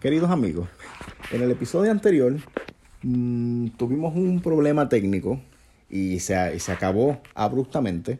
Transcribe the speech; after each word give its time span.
Queridos 0.00 0.30
amigos, 0.30 0.68
en 1.32 1.40
el 1.42 1.50
episodio 1.50 1.90
anterior 1.90 2.36
mm, 3.02 3.68
tuvimos 3.78 4.14
un 4.14 4.42
problema 4.42 4.90
técnico 4.90 5.40
y 5.88 6.20
se, 6.20 6.54
y 6.54 6.60
se 6.60 6.70
acabó 6.70 7.18
abruptamente. 7.34 8.18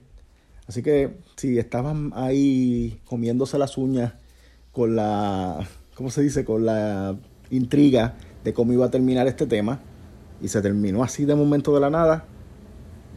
Así 0.67 0.83
que 0.83 1.19
si 1.37 1.59
estaban 1.59 2.13
ahí 2.15 2.99
comiéndose 3.05 3.59
las 3.59 3.77
uñas 3.77 4.15
con 4.73 4.97
la, 4.97 5.69
¿cómo 5.95 6.09
se 6.09 6.23
dice? 6.23 6.47
Con 6.47 6.65
la 6.65 7.15
intriga 7.51 8.15
de 8.43 8.55
cómo 8.55 8.73
iba 8.73 8.87
a 8.87 8.91
terminar 8.91 9.27
este 9.27 9.47
tema 9.47 9.81
y 10.41 10.49
se 10.49 10.63
terminó 10.63 11.05
así 11.05 11.27
de 11.27 11.35
momento 11.35 11.75
de 11.75 11.81
la 11.81 11.91
nada, 11.91 12.25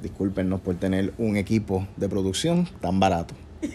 discúlpenos 0.03 0.59
por 0.59 0.75
tener 0.75 1.13
un 1.17 1.37
equipo 1.37 1.87
de 1.95 2.09
producción 2.09 2.67
tan 2.81 2.99
barato. 2.99 3.35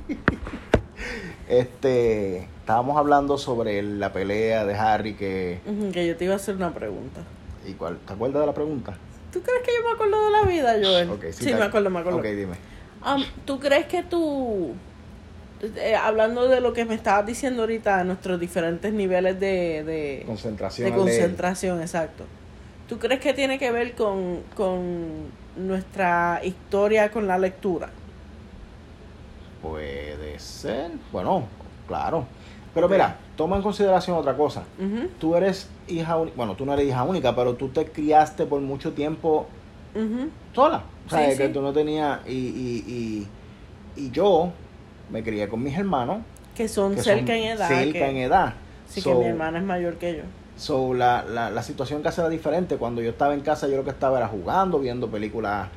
este, 1.48 2.48
estábamos 2.68 2.98
hablando 2.98 3.38
sobre 3.38 3.80
la 3.82 4.12
pelea 4.12 4.66
de 4.66 4.74
Harry 4.74 5.14
que... 5.14 5.58
Que 5.90 6.06
yo 6.06 6.14
te 6.18 6.26
iba 6.26 6.34
a 6.34 6.36
hacer 6.36 6.54
una 6.54 6.74
pregunta. 6.74 7.22
¿y 7.66 7.72
cuál- 7.72 7.96
¿Te 8.06 8.12
acuerdas 8.12 8.40
de 8.42 8.46
la 8.46 8.52
pregunta? 8.52 8.92
¿Tú 9.32 9.40
crees 9.40 9.62
que 9.62 9.70
yo 9.74 9.88
me 9.88 9.94
acuerdo 9.94 10.22
de 10.26 10.30
la 10.30 10.42
vida, 10.42 10.74
Joel? 10.86 11.08
Ok, 11.08 11.24
sí, 11.32 11.46
te- 11.46 11.54
me 11.56 11.62
acuerdo, 11.62 11.88
me 11.88 12.00
acuerdo. 12.00 12.18
Ok, 12.18 12.26
dime. 12.26 12.56
Um, 13.06 13.24
¿Tú 13.46 13.58
crees 13.58 13.86
que 13.86 14.02
tú, 14.02 14.74
eh, 15.62 15.94
hablando 15.96 16.46
de 16.46 16.60
lo 16.60 16.74
que 16.74 16.84
me 16.84 16.94
estabas 16.94 17.24
diciendo 17.24 17.62
ahorita, 17.62 18.04
nuestros 18.04 18.38
diferentes 18.38 18.92
niveles 18.92 19.40
de, 19.40 19.82
de, 19.84 20.24
Concentración. 20.26 20.90
de 20.90 20.94
concentración, 20.94 21.80
exacto, 21.80 22.24
¿tú 22.86 22.98
crees 22.98 23.20
que 23.20 23.32
tiene 23.32 23.58
que 23.58 23.70
ver 23.70 23.94
con, 23.94 24.40
con 24.54 25.28
nuestra 25.56 26.42
historia 26.44 27.10
con 27.10 27.26
la 27.26 27.38
lectura? 27.38 27.88
Puede 29.62 30.38
ser. 30.38 30.90
Bueno, 31.10 31.44
claro. 31.86 32.26
Pero 32.78 32.88
mira, 32.88 33.16
toma 33.36 33.56
en 33.56 33.62
consideración 33.62 34.16
otra 34.16 34.36
cosa. 34.36 34.64
Ujú, 34.78 35.08
Tú 35.18 35.34
eres 35.36 35.68
hija 35.88 36.16
única, 36.16 36.36
bueno, 36.36 36.54
tú 36.54 36.64
no 36.66 36.72
eres 36.74 36.86
hija 36.86 37.02
única, 37.02 37.34
pero 37.34 37.54
tú 37.54 37.68
te 37.68 37.86
criaste 37.86 38.46
por 38.46 38.60
mucho 38.60 38.92
tiempo 38.92 39.46
sola. 40.54 40.82
O 41.06 41.10
sea, 41.10 41.30
Sí, 41.30 41.36
que 41.38 41.46
sí. 41.48 41.52
tú 41.52 41.60
no 41.62 41.72
tenías. 41.72 42.20
Y, 42.26 42.32
y, 42.32 42.84
y, 43.96 44.02
y 44.04 44.10
yo 44.10 44.50
me 45.10 45.22
crié 45.22 45.48
con 45.48 45.62
mis 45.62 45.76
hermanos. 45.76 46.18
Que 46.54 46.68
son 46.68 46.94
Que 46.94 47.02
cerca 47.02 47.26
son 47.26 47.36
en 47.36 47.44
edad. 47.44 47.68
Cerca 47.68 47.92
que, 47.92 48.10
en 48.10 48.16
edad. 48.18 48.54
Sí, 48.88 49.00
So, 49.00 49.10
que 49.10 49.16
mi 49.16 49.24
hermana 49.26 49.58
es 49.58 49.64
mayor 49.64 49.96
que 49.96 50.16
yo. 50.16 50.22
so, 50.56 50.92
la, 50.94 51.24
la, 51.24 51.50
la 51.50 51.62
situación 51.62 52.02
casi 52.02 52.20
era 52.20 52.30
diferente. 52.30 52.76
Cuando 52.76 53.00
yo 53.02 53.10
estaba 53.10 53.34
en 53.34 53.40
casa, 53.40 53.68
yo 53.68 53.76
lo 53.76 53.84
que 53.84 53.90
estaba 53.90 54.18
era 54.18 54.28
jugando, 54.28 54.78
viendo 54.78 55.08
películas 55.08 55.68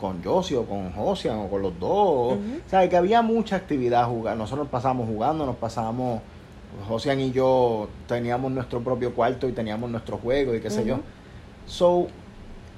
con 0.00 0.22
Josie 0.22 0.56
o 0.56 0.64
con 0.64 0.92
Josian 0.92 1.38
o 1.38 1.48
con 1.48 1.62
los 1.62 1.78
dos. 1.78 2.34
Ujú. 2.34 2.60
O 2.66 2.70
sea, 2.70 2.88
que 2.88 2.96
había 2.96 3.22
mucha 3.22 3.56
actividad 3.56 4.06
jugar. 4.08 4.36
Nosotros 4.36 4.66
nos 4.66 4.70
pasábamos 4.70 5.08
jugando, 5.08 5.46
nos 5.46 5.56
pasábamos. 5.56 6.20
Josian 6.88 7.18
y 7.20 7.32
yo 7.32 7.88
teníamos 8.06 8.52
nuestro 8.52 8.80
propio 8.82 9.14
cuarto 9.14 9.48
y 9.48 9.52
teníamos 9.52 9.90
nuestros 9.90 10.20
juegos 10.20 10.56
y 10.56 10.60
qué 10.60 10.68
sé 10.70 10.84
yo. 10.84 10.98
So, 11.66 12.08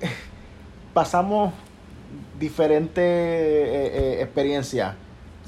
pasamos 0.94 1.52
diferentes 2.38 3.02
eh, 3.04 3.90
eh, 4.18 4.22
experiencias 4.22 4.94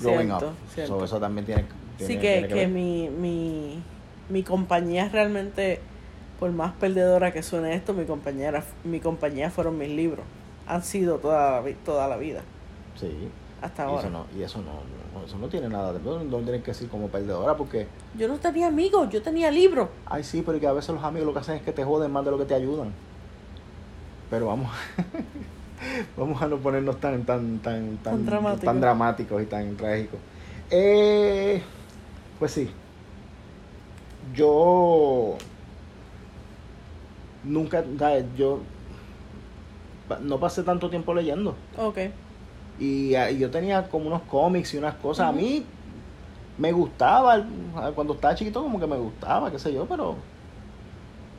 growing 0.01 0.33
up. 0.33 0.45
So, 0.87 1.05
eso 1.05 1.21
también 1.21 1.47
tiene, 1.47 1.65
tiene- 1.97 2.15
Sí, 2.15 2.19
que, 2.19 2.33
tiene 2.33 2.49
que, 2.49 2.55
ver. 2.55 2.69
mi, 2.69 3.09
mi, 3.09 3.83
mi 4.29 4.43
compañía 4.43 5.09
realmente, 5.13 5.81
por 6.39 6.51
más 6.51 6.73
perdedora 6.73 7.33
que 7.33 7.43
suene 7.43 7.75
esto, 7.75 7.93
mi 7.95 8.05
compañera, 8.05 8.65
mi 8.85 9.01
compañía 9.01 9.51
fueron 9.51 9.79
mis 9.79 9.91
libros. 9.91 10.25
Han 10.71 10.83
sido 10.85 11.17
toda 11.19 11.63
toda 11.85 12.07
la 12.07 12.17
vida, 12.17 12.43
Sí. 12.99 13.11
hasta 13.61 13.83
Y 13.83 13.87
ahora. 13.87 14.01
eso 14.03 14.11
no, 14.11 14.25
y 14.39 14.43
eso 14.43 14.59
no, 14.59 14.73
no- 14.73 15.27
eso 15.27 15.37
no 15.37 15.49
tiene 15.49 15.69
nada 15.69 15.93
de 15.93 15.99
no, 15.99 16.23
no 16.23 16.39
tienes 16.39 16.63
que 16.63 16.71
decir 16.71 16.89
como 16.89 17.09
perdedora 17.09 17.57
porque, 17.57 17.89
Yo 18.17 18.29
no 18.29 18.39
tenía 18.39 18.69
amigos, 18.69 19.09
yo 19.11 19.21
tenía 19.21 19.51
libros. 19.51 19.89
ay 20.07 20.23
sí, 20.23 20.43
pero 20.47 20.61
que 20.61 20.67
a 20.69 20.73
veces 20.73 20.95
los 20.95 21.03
amigos 21.03 21.27
lo 21.27 21.33
que 21.33 21.41
hacen 21.41 21.57
es 21.57 21.63
que 21.63 21.73
te 21.73 21.83
joden 21.85 22.11
más 22.13 22.25
de 22.25 22.31
lo 22.31 22.39
que 22.39 22.45
te 22.45 22.55
ayudan. 22.55 22.93
Pero 24.31 24.47
vamos, 24.47 24.71
vamos 26.17 26.41
a 26.41 26.47
no 26.47 26.57
ponernos 26.59 27.01
tan, 27.01 27.25
tan, 27.25 27.59
tan, 27.59 27.97
tan, 27.99 28.15
Tan 28.19 28.27
dramáticos. 28.27 28.65
tan 28.65 28.81
dramáticos 28.81 29.43
y 29.43 29.47
tan 29.47 29.77
trágicos. 29.77 30.21
Eh, 30.71 31.61
pues 32.39 32.53
sí, 32.53 32.71
yo 34.35 35.37
nunca, 37.45 37.83
yo 38.37 38.61
no 40.21 40.39
pasé 40.41 40.63
tanto 40.63 40.91
tiempo 40.91 41.15
leyendo. 41.15 41.55
Ok. 41.79 41.99
Y, 42.79 43.15
ah, 43.15 43.31
y 43.31 43.39
yo 43.39 43.51
tenía 43.51 43.89
como 43.89 44.07
unos 44.07 44.23
cómics 44.23 44.75
y 44.75 44.79
unas 44.79 44.95
cosas. 44.97 45.29
A 45.29 45.33
mí 45.33 45.65
me 46.59 46.73
gustaba, 46.73 47.45
ah, 47.77 47.91
cuando 47.95 48.15
estaba 48.15 48.35
chiquito 48.35 48.63
como 48.63 48.81
que 48.81 48.87
me 48.87 48.97
gustaba, 48.97 49.51
qué 49.51 49.59
sé 49.59 49.73
yo, 49.73 49.87
pero... 49.87 50.17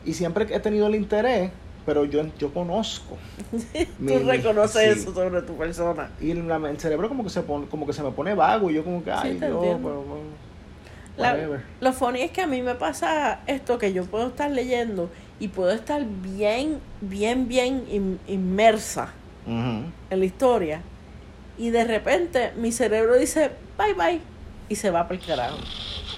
Y 0.05 0.13
siempre 0.13 0.47
he 0.49 0.59
tenido 0.59 0.87
el 0.87 0.95
interés, 0.95 1.51
pero 1.85 2.05
yo, 2.05 2.23
yo 2.39 2.51
conozco. 2.53 3.17
Mi- 3.99 4.13
Tú 4.17 4.19
reconoces 4.25 4.93
sí. 4.95 4.99
eso 5.01 5.13
sobre 5.13 5.41
tu 5.43 5.55
persona. 5.55 6.09
Y 6.19 6.33
la- 6.33 6.55
el 6.69 6.79
cerebro 6.79 7.07
como 7.07 7.23
que 7.23 7.29
se 7.29 7.41
pone, 7.43 7.67
como 7.67 7.85
que 7.85 7.93
se 7.93 8.01
me 8.03 8.11
pone 8.11 8.33
vago 8.33 8.69
y 8.71 8.75
yo 8.75 8.83
como 8.83 9.03
que, 9.03 9.11
ay 9.11 9.31
entiendo. 9.31 9.59
pero, 9.61 9.77
bueno, 9.79 10.23
La- 11.17 11.31
whatever. 11.33 11.61
lo 11.81 11.93
funny 11.93 12.21
es 12.21 12.31
que 12.31 12.41
a 12.41 12.47
mí 12.47 12.61
me 12.63 12.73
pasa 12.75 13.41
esto 13.47 13.77
que 13.77 13.93
yo 13.93 14.05
puedo 14.05 14.27
estar 14.27 14.49
leyendo 14.49 15.09
y 15.39 15.47
puedo 15.47 15.71
estar 15.71 16.03
bien, 16.05 16.79
bien, 17.01 17.47
bien 17.47 17.83
in- 17.89 18.19
inmersa 18.27 19.09
en 19.47 19.91
la 20.19 20.25
historia 20.25 20.81
y 21.57 21.69
de 21.71 21.83
repente 21.83 22.51
mi 22.57 22.71
cerebro 22.71 23.17
dice 23.17 23.51
bye 23.77 23.93
bye 23.93 24.19
y 24.69 24.75
se 24.75 24.89
va 24.91 25.07
por 25.07 25.17
el 25.17 25.25
carajo. 25.25 25.57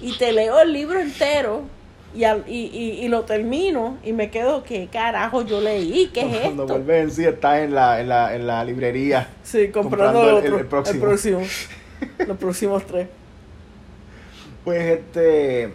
Y 0.01 0.17
te 0.17 0.31
leo 0.33 0.59
el 0.61 0.73
libro 0.73 0.99
entero 0.99 1.61
y, 2.15 2.25
al- 2.25 2.43
y, 2.47 2.65
y, 2.65 3.03
y 3.03 3.07
lo 3.07 3.23
termino 3.23 3.97
y 4.03 4.11
me 4.13 4.29
quedo, 4.29 4.63
¿qué 4.63 4.87
carajo 4.91 5.43
yo 5.43 5.61
leí? 5.61 6.11
¿Qué 6.13 6.21
es 6.21 6.41
Cuando 6.41 6.63
esto? 6.63 6.73
vuelves 6.75 7.03
en 7.03 7.11
sí 7.11 7.25
estás 7.25 7.59
en 7.59 7.73
la, 7.73 7.99
en 8.01 8.09
la, 8.09 8.35
en 8.35 8.45
la 8.45 8.63
librería. 8.65 9.27
Sí, 9.43 9.69
comprando, 9.69 10.19
comprando 10.19 10.29
el- 10.29 10.35
otro, 10.35 10.55
el- 10.55 10.61
el 10.61 10.67
próximo. 10.67 11.01
próximo. 11.01 11.41
Los 12.27 12.37
próximos 12.37 12.85
tres. 12.85 13.07
Pues 14.63 14.99
este... 14.99 15.73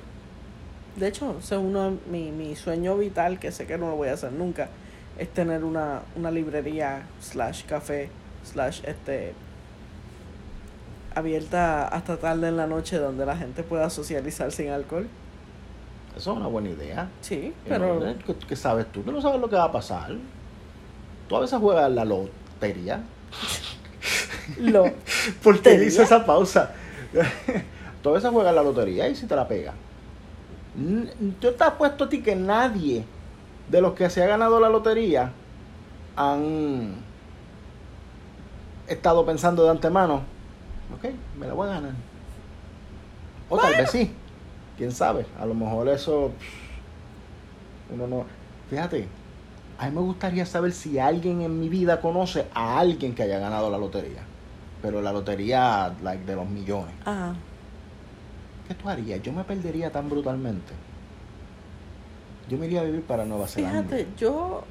De 0.98 1.08
hecho, 1.08 1.36
ese 1.38 1.54
es 1.54 1.60
uno 1.60 1.90
de 1.90 1.98
mi, 2.10 2.32
mi 2.32 2.56
sueño 2.56 2.96
vital, 2.96 3.38
que 3.38 3.52
sé 3.52 3.66
que 3.66 3.78
no 3.78 3.88
lo 3.88 3.96
voy 3.96 4.08
a 4.08 4.14
hacer 4.14 4.32
nunca, 4.32 4.68
es 5.18 5.28
tener 5.28 5.64
una, 5.64 6.02
una 6.16 6.30
librería 6.30 7.02
slash 7.20 7.64
café 7.64 8.10
slash 8.44 8.80
este 8.84 9.34
abierta 11.14 11.88
hasta 11.88 12.16
tarde 12.16 12.48
en 12.48 12.56
la 12.56 12.66
noche 12.66 12.98
donde 12.98 13.26
la 13.26 13.36
gente 13.36 13.62
pueda 13.62 13.90
socializar 13.90 14.52
sin 14.52 14.70
alcohol. 14.70 15.08
Eso 16.16 16.32
es 16.32 16.36
una 16.36 16.46
buena 16.48 16.70
idea. 16.70 17.08
Sí, 17.20 17.52
Pero, 17.68 18.00
pero 18.00 18.18
¿qué, 18.26 18.46
qué 18.46 18.56
sabes 18.56 18.86
tú? 18.86 19.02
Tú 19.02 19.12
no 19.12 19.20
sabes 19.20 19.40
lo 19.40 19.48
que 19.48 19.56
va 19.56 19.64
a 19.64 19.72
pasar. 19.72 20.12
Tú 21.28 21.36
a 21.36 21.40
veces 21.40 21.58
juegas 21.58 21.90
la 21.90 22.04
lotería. 22.04 23.02
lo 24.58 24.84
¿Por 25.42 25.60
qué 25.60 25.74
hice 25.84 26.02
esa 26.02 26.24
pausa? 26.24 26.72
tú 28.02 28.10
a 28.10 28.12
veces 28.12 28.30
juegas 28.30 28.54
la 28.54 28.62
lotería 28.62 29.08
y 29.08 29.14
si 29.14 29.26
te 29.26 29.36
la 29.36 29.46
pega. 29.46 29.74
Yo 31.40 31.54
te 31.54 31.64
apuesto 31.64 32.04
a 32.04 32.08
ti 32.08 32.22
que 32.22 32.36
nadie 32.36 33.04
de 33.68 33.80
los 33.80 33.94
que 33.94 34.08
se 34.10 34.22
ha 34.22 34.26
ganado 34.26 34.60
la 34.60 34.68
lotería 34.68 35.32
han 36.16 36.96
estado 38.86 39.26
pensando 39.26 39.64
de 39.64 39.70
antemano, 39.70 40.22
ok, 40.96 41.10
me 41.38 41.46
la 41.46 41.54
voy 41.54 41.68
a 41.68 41.72
ganar. 41.72 41.92
O 43.48 43.58
tal 43.58 43.74
vez 43.76 43.90
sí, 43.90 44.12
quién 44.76 44.92
sabe, 44.92 45.26
a 45.38 45.46
lo 45.46 45.54
mejor 45.54 45.88
eso 45.88 46.32
uno 47.92 48.06
no. 48.06 48.24
Fíjate, 48.70 49.08
a 49.78 49.86
mí 49.88 49.94
me 49.94 50.00
gustaría 50.00 50.44
saber 50.44 50.72
si 50.72 50.98
alguien 50.98 51.40
en 51.40 51.58
mi 51.58 51.68
vida 51.68 52.00
conoce 52.00 52.46
a 52.54 52.78
alguien 52.78 53.14
que 53.14 53.22
haya 53.22 53.38
ganado 53.38 53.70
la 53.70 53.78
lotería. 53.78 54.22
Pero 54.82 55.02
la 55.02 55.12
lotería 55.12 55.92
like, 56.02 56.24
de 56.24 56.36
los 56.36 56.48
millones. 56.48 56.94
ah, 57.06 57.32
¿Qué 58.68 58.74
tú 58.74 58.88
harías? 58.88 59.22
Yo 59.22 59.32
me 59.32 59.44
perdería 59.44 59.90
tan 59.90 60.08
brutalmente. 60.10 60.72
Yo 62.48 62.58
me 62.58 62.66
iría 62.66 62.80
a 62.82 62.84
vivir 62.84 63.02
para 63.02 63.24
Nueva 63.24 63.46
Zelanda. 63.48 63.82
fíjate, 63.82 64.06
yo 64.18 64.64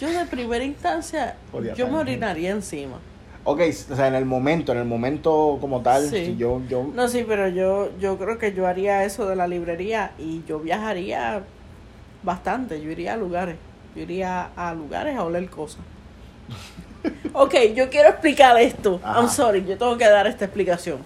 yo 0.00 0.08
de 0.10 0.24
primera 0.26 0.64
instancia 0.64 1.36
Podía 1.52 1.74
yo 1.74 1.88
me 1.88 1.98
orinaría 1.98 2.50
encima. 2.50 2.98
Ok, 3.44 3.60
o 3.90 3.94
sea, 3.94 4.08
en 4.08 4.14
el 4.14 4.24
momento, 4.24 4.72
en 4.72 4.78
el 4.78 4.84
momento 4.86 5.58
como 5.60 5.80
tal, 5.82 6.02
Sí. 6.02 6.26
si 6.26 6.36
yo, 6.36 6.60
yo, 6.68 6.90
No, 6.94 7.08
sí, 7.08 7.24
pero 7.26 7.48
yo 7.48 7.90
yo 7.98 8.18
creo 8.18 8.38
que 8.38 8.52
yo 8.52 8.66
haría 8.66 9.04
eso 9.04 9.26
de 9.28 9.36
la 9.36 9.46
librería 9.46 10.12
y 10.18 10.42
yo 10.46 10.58
viajaría 10.60 11.42
bastante, 12.22 12.80
yo 12.82 12.90
iría 12.90 13.14
a 13.14 13.16
lugares, 13.16 13.56
yo 13.94 14.02
iría 14.02 14.50
a 14.56 14.74
lugares 14.74 15.16
a 15.16 15.24
oler 15.24 15.48
cosas. 15.48 15.80
Ok, 17.32 17.54
yo 17.74 17.88
quiero 17.90 18.08
explicar 18.08 18.58
esto. 18.60 18.98
Ajá. 19.02 19.20
I'm 19.20 19.28
sorry, 19.28 19.64
yo 19.64 19.76
tengo 19.76 19.96
que 19.98 20.08
dar 20.08 20.26
esta 20.26 20.46
explicación. 20.46 20.98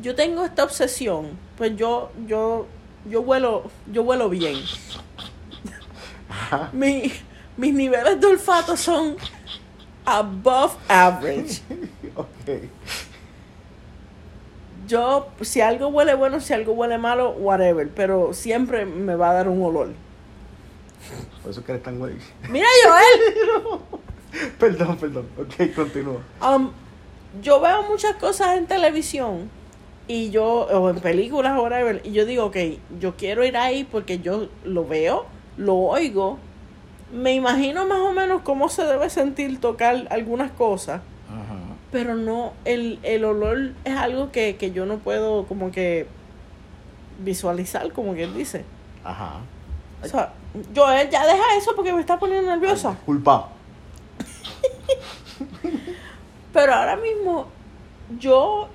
Yo 0.00 0.14
tengo 0.14 0.44
esta 0.44 0.64
obsesión, 0.64 1.38
pues 1.58 1.76
yo, 1.76 2.10
yo, 2.26 2.66
yo 3.08 3.20
huelo, 3.20 3.70
yo 3.92 4.02
huelo 4.02 4.30
bien. 4.30 4.56
Mi, 6.72 7.12
mis 7.56 7.74
niveles 7.74 8.20
de 8.20 8.26
olfato 8.26 8.76
son 8.76 9.16
above 10.06 10.72
average. 10.88 11.60
ok. 12.16 12.62
Yo, 14.88 15.28
si 15.42 15.60
algo 15.60 15.88
huele 15.88 16.14
bueno, 16.14 16.40
si 16.40 16.54
algo 16.54 16.72
huele 16.72 16.96
malo, 16.96 17.30
whatever. 17.32 17.88
Pero 17.90 18.32
siempre 18.32 18.86
me 18.86 19.16
va 19.16 19.30
a 19.30 19.34
dar 19.34 19.48
un 19.48 19.62
olor. 19.62 19.88
Por 21.42 21.50
eso 21.50 21.62
que 21.64 21.72
eres 21.72 21.82
tan 21.82 21.98
güey. 21.98 22.16
Mira, 22.48 22.66
Joel. 22.84 23.80
perdón, 24.58 24.96
perdón. 24.96 25.28
Ok, 25.38 25.74
continúa. 25.74 26.20
Um, 26.40 26.72
yo 27.42 27.60
veo 27.60 27.82
muchas 27.82 28.16
cosas 28.16 28.56
en 28.56 28.66
televisión 28.66 29.59
y 30.08 30.30
yo, 30.30 30.44
o 30.46 30.90
en 30.90 31.00
películas 31.00 31.58
o 31.58 31.62
whatever, 31.62 32.00
y 32.04 32.12
yo 32.12 32.26
digo, 32.26 32.46
ok, 32.46 32.56
yo 32.98 33.16
quiero 33.16 33.44
ir 33.44 33.56
ahí 33.56 33.84
porque 33.84 34.18
yo 34.18 34.48
lo 34.64 34.86
veo, 34.86 35.26
lo 35.56 35.76
oigo, 35.76 36.38
me 37.12 37.34
imagino 37.34 37.86
más 37.86 38.00
o 38.00 38.12
menos 38.12 38.42
cómo 38.42 38.68
se 38.68 38.84
debe 38.84 39.10
sentir 39.10 39.60
tocar 39.60 40.06
algunas 40.10 40.50
cosas, 40.52 41.00
Ajá. 41.28 41.58
pero 41.90 42.14
no, 42.14 42.52
el, 42.64 42.98
el 43.02 43.24
olor 43.24 43.72
es 43.84 43.96
algo 43.96 44.32
que, 44.32 44.56
que 44.56 44.72
yo 44.72 44.86
no 44.86 44.98
puedo 44.98 45.46
como 45.46 45.70
que 45.70 46.06
visualizar, 47.20 47.92
como 47.92 48.14
quien 48.14 48.36
dice. 48.36 48.64
Ajá. 49.04 49.40
O 50.02 50.08
sea, 50.08 50.32
Joel, 50.74 51.10
ya 51.10 51.26
deja 51.26 51.56
eso 51.56 51.72
porque 51.76 51.92
me 51.92 52.00
está 52.00 52.18
poniendo 52.18 52.50
nerviosa. 52.50 52.96
Culpa. 53.04 53.48
Pero 56.52 56.74
ahora 56.74 56.96
mismo 56.96 57.46
yo 58.18 58.68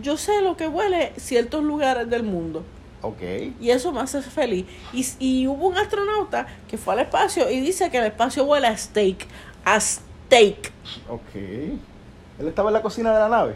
yo 0.00 0.16
sé 0.16 0.40
lo 0.42 0.56
que 0.56 0.68
huele 0.68 1.12
ciertos 1.16 1.62
lugares 1.62 2.08
del 2.10 2.22
mundo 2.24 2.64
Ok. 3.02 3.20
y 3.60 3.70
eso 3.70 3.92
me 3.92 4.00
hace 4.00 4.22
feliz. 4.22 4.66
Y, 4.92 5.06
y 5.18 5.46
hubo 5.46 5.68
un 5.68 5.76
astronauta 5.76 6.46
que 6.68 6.78
fue 6.78 6.94
al 6.94 7.00
espacio 7.00 7.50
y 7.50 7.60
dice 7.60 7.90
que 7.90 7.98
el 7.98 8.04
espacio 8.06 8.44
huele 8.44 8.66
a 8.66 8.76
steak, 8.76 9.26
a 9.64 9.78
steak. 9.80 10.72
Ok. 11.08 11.34
Él 11.34 12.48
estaba 12.48 12.70
en 12.70 12.74
la 12.74 12.82
cocina 12.82 13.12
de 13.12 13.18
la 13.20 13.28
nave. 13.28 13.54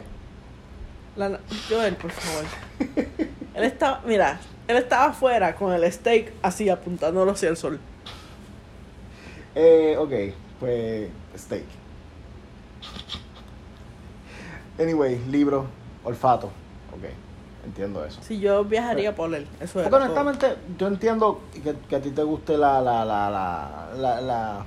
La, 1.17 1.41
Joel, 1.69 1.97
por 1.97 2.11
favor. 2.13 2.45
él 3.55 3.65
estaba, 3.65 4.03
mira, 4.07 4.39
él 4.69 4.77
estaba 4.77 5.07
afuera 5.07 5.55
con 5.57 5.73
el 5.73 5.91
steak 5.93 6.33
así 6.43 6.69
apuntándolo 6.69 7.33
hacia 7.33 7.49
el 7.49 7.57
sol. 7.57 7.81
Eh, 9.55 9.97
ok, 9.99 10.13
pues 10.61 11.09
steak. 11.37 11.65
Anyway, 14.79 15.19
libro, 15.29 15.67
olfato. 16.09 16.47
Ok, 16.97 17.05
entiendo 17.65 18.05
eso. 18.05 18.21
Si 18.23 18.41
yo 18.41 18.65
viajaría 18.65 19.15
por 19.15 19.35
él, 19.35 19.47
eso 19.61 19.81
era 19.81 19.91
Porque 19.91 20.05
honestamente, 20.05 20.57
yo 20.79 20.87
entiendo 20.87 21.41
que, 21.53 21.75
que 21.89 21.97
a 21.97 22.01
ti 22.01 22.11
te 22.11 22.23
guste 22.23 22.57
la, 22.57 22.81
la, 22.81 23.05
la, 23.05 23.31
la, 23.31 23.91
la, 23.97 24.21
la, 24.21 24.65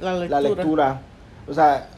la 0.00 0.14
lectura. 0.14 0.40
la 0.40 0.40
lectura. 0.40 1.00
O 1.48 1.54
sea, 1.54 1.88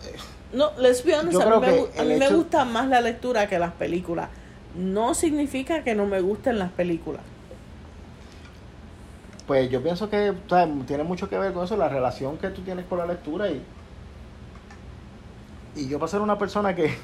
No, 0.53 0.69
honest, 0.79 1.05
Yo 1.05 1.19
a 1.19 1.61
mí, 1.61 1.67
me, 1.67 2.01
a 2.01 2.05
mí 2.05 2.15
me 2.17 2.31
gusta 2.31 2.65
más 2.65 2.89
la 2.89 3.01
lectura 3.01 3.49
que 3.49 3.59
las 3.59 3.73
películas. 3.73 4.29
No 4.77 5.15
significa 5.15 5.83
que 5.85 5.95
no 5.95 6.07
me 6.07 6.21
gusten 6.21 6.59
las 6.59 6.71
películas. 6.73 7.23
pues 9.47 9.71
yo 9.71 9.83
pienso 9.83 10.09
que 10.09 10.31
o 10.31 10.49
sea, 10.49 10.69
tiene 10.87 11.05
mucho 11.05 11.29
que 11.29 11.39
ver 11.39 11.53
con 11.53 11.65
eso, 11.65 11.77
la 11.77 11.89
relación 11.89 12.39
que 12.39 12.49
tú 12.49 12.63
tienes 12.63 12.87
con 12.87 12.99
la 12.99 13.07
lectura. 13.07 13.49
Y, 13.51 13.63
y 15.77 15.89
yo 15.89 15.99
para 15.99 16.11
ser 16.11 16.21
una 16.21 16.39
persona 16.39 16.75
que... 16.75 16.95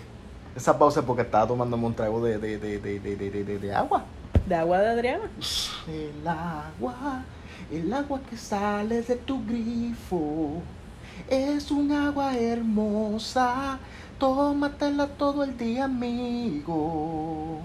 Esa 0.57 0.79
pausa 0.79 1.01
es 1.01 1.07
porque 1.07 1.23
estaba 1.23 1.47
tomando 1.47 1.77
un 1.77 1.95
trago 1.95 2.23
de, 2.25 2.39
de, 2.39 2.59
de, 2.59 2.79
de, 2.81 2.99
de, 3.01 3.17
de, 3.17 3.31
de- 3.45 3.59
de 3.59 3.75
agua. 3.75 4.05
De 4.47 4.55
agua 4.55 4.79
de 4.81 4.89
Adriana. 4.89 5.31
El 5.89 6.27
agua, 6.27 7.23
el 7.71 7.93
agua 7.93 8.21
que 8.29 8.37
sale 8.37 9.03
de 9.03 9.17
tu 9.17 9.45
grifo, 9.45 10.61
es 11.29 11.71
un 11.71 11.93
agua 11.93 12.37
hermosa. 12.37 13.79
Tómatela 14.19 15.07
todo 15.07 15.45
el 15.45 15.57
día, 15.57 15.85
amigo. 15.85 17.61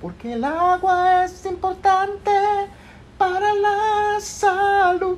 Porque 0.00 0.34
el 0.34 0.44
agua 0.44 1.24
es 1.24 1.44
importante 1.46 2.30
para 3.18 3.54
la 3.54 4.20
salud. 4.20 5.16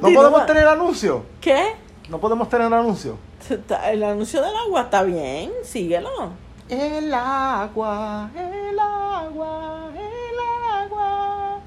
¿No 0.00 0.08
podemos 0.14 0.46
tener 0.46 0.66
anuncio? 0.68 1.24
¿Qué? 1.40 1.74
¿No 2.08 2.18
podemos 2.18 2.48
tener 2.48 2.72
anuncio? 2.72 3.18
El 3.48 4.02
anuncio 4.02 4.42
del 4.42 4.54
agua 4.54 4.82
está 4.82 5.02
bien, 5.02 5.50
síguelo. 5.62 6.32
El 6.68 7.14
agua, 7.14 8.30
el 8.36 8.78
agua, 8.78 9.90
el 9.94 10.84
agua. 10.84 11.60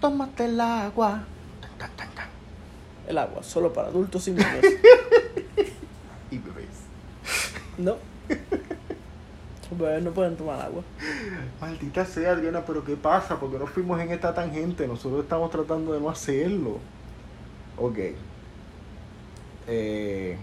Tómate 0.00 0.46
el 0.46 0.60
agua. 0.60 1.24
El 3.06 3.18
agua, 3.18 3.42
solo 3.42 3.72
para 3.72 3.88
adultos 3.88 4.26
y 4.28 4.32
niños. 4.32 4.48
Y 6.32 6.38
bebés. 6.38 6.68
no. 7.76 7.96
Los 9.68 9.78
bebés 9.80 10.02
no 10.04 10.12
pueden 10.12 10.36
tomar 10.36 10.60
agua. 10.60 10.84
Maldita 11.60 12.04
sea, 12.04 12.30
Adriana, 12.30 12.64
pero 12.64 12.84
¿qué 12.84 12.94
pasa? 12.96 13.40
Porque 13.40 13.58
no 13.58 13.66
fuimos 13.66 14.00
en 14.00 14.12
esta 14.12 14.32
tangente. 14.32 14.86
Nosotros 14.86 15.24
estamos 15.24 15.50
tratando 15.50 15.92
de 15.92 16.00
no 16.00 16.08
hacerlo. 16.08 16.78
Ok. 17.76 17.98
Eh, 19.66 20.38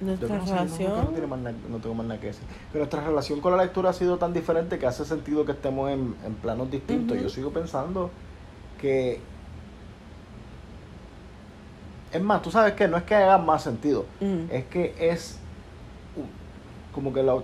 Nuestra 0.00 0.28
que 0.28 0.34
no 0.34 0.44
sé, 0.46 0.50
no- 0.52 0.56
relación. 0.58 1.06
tiene 1.12 1.26
más 1.26 1.38
no 1.40 1.78
tengo 1.78 1.94
más 1.94 2.06
nada 2.06 2.20
que 2.20 2.28
decir. 2.28 2.44
Pero 2.72 2.80
nuestra 2.84 3.02
relación 3.04 3.40
con 3.40 3.56
la 3.56 3.62
lectura 3.62 3.90
ha 3.90 3.92
sido 3.92 4.16
tan 4.18 4.32
diferente 4.32 4.78
que 4.78 4.86
hace 4.86 5.04
sentido 5.04 5.44
que 5.44 5.52
estemos 5.52 5.90
en, 5.90 6.16
en 6.24 6.34
planos 6.34 6.70
distintos. 6.70 7.20
Yo 7.20 7.28
sigo 7.28 7.50
pensando 7.50 8.10
que. 8.80 9.20
Es 12.12 12.20
más, 12.22 12.42
tú 12.42 12.50
sabes 12.50 12.72
que 12.74 12.88
no 12.88 12.96
es 12.96 13.04
que 13.04 13.14
haga 13.14 13.38
más 13.38 13.62
sentido, 13.62 14.04
Mm. 14.20 14.50
es 14.50 14.64
que 14.66 14.94
es 14.98 15.36
como 16.92 17.12
que 17.12 17.22
la, 17.22 17.34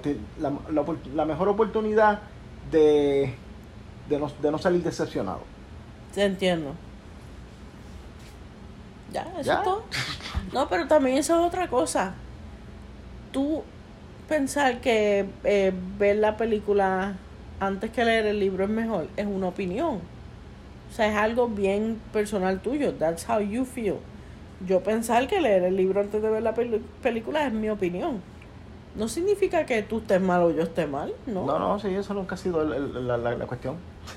la, 0.41 0.50
la 0.73 0.82
opor- 0.85 1.05
la 1.14 1.25
mejor 1.25 1.49
oportunidad 1.49 2.19
de, 2.73 3.32
de, 4.08 4.19
no, 4.19 4.29
de 4.43 4.50
no 4.50 4.58
salir 4.58 4.82
decepcionado. 4.82 5.41
Te 6.12 6.25
entiendo. 6.25 6.73
Ya, 9.12 9.23
eso 9.38 9.43
¿Ya? 9.43 9.55
es 9.58 9.62
todo. 9.62 9.85
No, 10.53 10.69
pero 10.69 10.88
también 10.88 11.19
eso 11.19 11.38
es 11.41 11.47
otra 11.47 11.69
cosa. 11.69 12.14
Tú 13.37 13.62
pensar 14.31 14.81
que 14.81 15.27
eh, 15.44 15.71
ver 15.99 16.17
la 16.17 16.38
película 16.38 17.17
antes 17.61 17.91
que 17.91 18.03
leer 18.03 18.25
el 18.25 18.41
libro 18.41 18.65
es 18.65 18.71
mejor 18.71 19.09
es 19.15 19.27
una 19.27 19.49
opinión. 19.49 19.97
O 20.91 20.94
sea, 20.94 21.06
es 21.11 21.17
algo 21.17 21.47
bien 21.47 22.00
personal 22.15 22.61
tuyo. 22.61 22.94
That's 22.94 23.29
how 23.29 23.41
you 23.41 23.67
feel. 23.67 23.97
Yo 24.67 24.81
pensar 24.83 25.29
que 25.29 25.38
leer 25.43 25.65
el 25.65 25.77
libro 25.77 26.00
antes 26.00 26.23
de 26.23 26.31
ver 26.31 26.43
la 26.43 26.55
película 26.55 27.47
es 27.47 27.53
mi 27.53 27.69
opinión. 27.69 28.23
No 28.94 29.06
significa 29.06 29.67
que 29.67 29.82
tú 29.82 29.99
estés 29.99 30.23
mal 30.23 30.41
o 30.41 30.50
yo 30.50 30.62
esté 30.62 30.87
mal, 30.87 31.12
¿no? 31.27 31.44
No, 31.44 31.59
no, 31.59 31.79
sí, 31.79 31.89
eso 31.94 32.15
nunca 32.15 32.37
ha 32.37 32.39
sido 32.39 32.62
el- 32.62 32.73
el- 32.73 33.06
la, 33.06 33.19
la- 33.19 33.34
la 33.34 33.46
cuestión. 33.46 33.75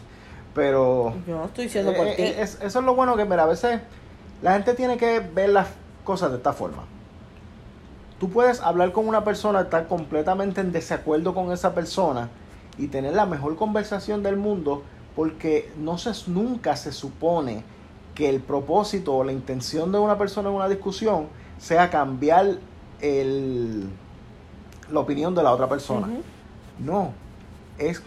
Pero 0.55 1.13
Yo 1.27 1.35
no 1.39 1.45
estoy 1.47 1.65
diciendo 1.65 1.93
por 1.93 2.07
Eh, 2.07 2.13
ti. 2.15 2.21
eh, 2.23 2.35
es- 2.39 2.57
eso 2.61 2.79
es 2.79 2.85
lo 2.85 2.95
bueno 2.95 3.17
que, 3.17 3.25
mira, 3.25 3.43
a 3.43 3.47
veces 3.47 3.81
la 4.41 4.53
gente 4.53 4.75
tiene 4.75 4.95
que 4.95 5.19
ver 5.19 5.49
las 5.49 5.67
cosas 6.05 6.31
de 6.31 6.37
esta 6.37 6.53
forma. 6.53 6.85
Tú 8.19 8.29
puedes 8.29 8.59
hablar 8.59 8.91
con 8.91 9.07
una 9.07 9.23
persona, 9.23 9.61
estar 9.61 9.87
completamente 9.87 10.61
en 10.61 10.71
desacuerdo 10.71 11.33
con 11.33 11.51
esa 11.51 11.73
persona 11.73 12.29
y 12.77 12.87
tener 12.87 13.13
la 13.13 13.25
mejor 13.25 13.55
conversación 13.55 14.23
del 14.23 14.35
mundo 14.35 14.83
porque 15.15 15.71
no 15.77 15.97
se, 15.97 16.11
nunca 16.29 16.75
se 16.75 16.91
supone 16.91 17.63
que 18.15 18.29
el 18.29 18.41
propósito 18.41 19.15
o 19.15 19.23
la 19.23 19.31
intención 19.31 19.91
de 19.91 19.99
una 19.99 20.17
persona 20.17 20.49
en 20.49 20.55
una 20.55 20.67
discusión 20.67 21.27
sea 21.57 21.89
cambiar 21.89 22.57
el, 22.99 23.89
la 24.91 24.99
opinión 24.99 25.33
de 25.33 25.43
la 25.43 25.53
otra 25.53 25.69
persona. 25.69 26.09
No, 26.77 27.13
es 27.77 28.01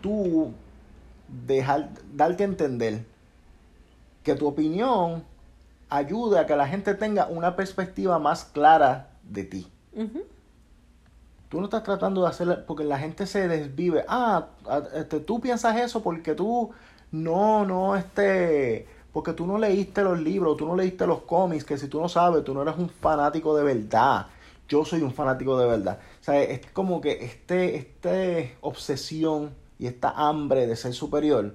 tú 0.00 0.52
dejar, 1.46 1.90
darte 2.14 2.44
a 2.44 2.46
entender 2.46 3.04
que 4.22 4.34
tu 4.34 4.46
opinión 4.46 5.24
ayuda 5.88 6.42
a 6.42 6.46
que 6.46 6.54
la 6.54 6.68
gente 6.68 6.94
tenga 6.94 7.26
una 7.26 7.56
perspectiva 7.56 8.18
más 8.18 8.44
clara 8.44 9.07
de 9.28 9.44
ti. 9.44 9.66
Tú 11.48 11.58
no 11.60 11.64
estás 11.64 11.82
tratando 11.82 12.22
de 12.22 12.28
hacer 12.28 12.64
porque 12.66 12.84
la 12.84 12.98
gente 12.98 13.26
se 13.26 13.48
desvive. 13.48 14.04
Ah, 14.06 14.48
ah, 14.66 14.82
este, 14.94 15.20
tú 15.20 15.40
piensas 15.40 15.76
eso 15.78 16.02
porque 16.02 16.34
tú 16.34 16.70
no, 17.10 17.64
no, 17.64 17.96
este, 17.96 18.86
porque 19.12 19.32
tú 19.32 19.46
no 19.46 19.58
leíste 19.58 20.02
los 20.02 20.20
libros, 20.20 20.56
tú 20.56 20.66
no 20.66 20.76
leíste 20.76 21.06
los 21.06 21.22
cómics, 21.22 21.64
que 21.64 21.78
si 21.78 21.88
tú 21.88 22.00
no 22.00 22.08
sabes, 22.08 22.44
tú 22.44 22.52
no 22.52 22.62
eres 22.62 22.76
un 22.76 22.90
fanático 22.90 23.56
de 23.56 23.64
verdad. 23.64 24.26
Yo 24.68 24.84
soy 24.84 25.00
un 25.00 25.14
fanático 25.14 25.58
de 25.58 25.66
verdad. 25.66 25.98
O 26.20 26.24
sea, 26.24 26.42
es 26.42 26.60
como 26.72 27.00
que 27.00 27.24
este, 27.24 27.76
este 27.76 28.56
obsesión 28.60 29.54
y 29.78 29.86
esta 29.86 30.10
hambre 30.10 30.66
de 30.66 30.76
ser 30.76 30.92
superior 30.92 31.54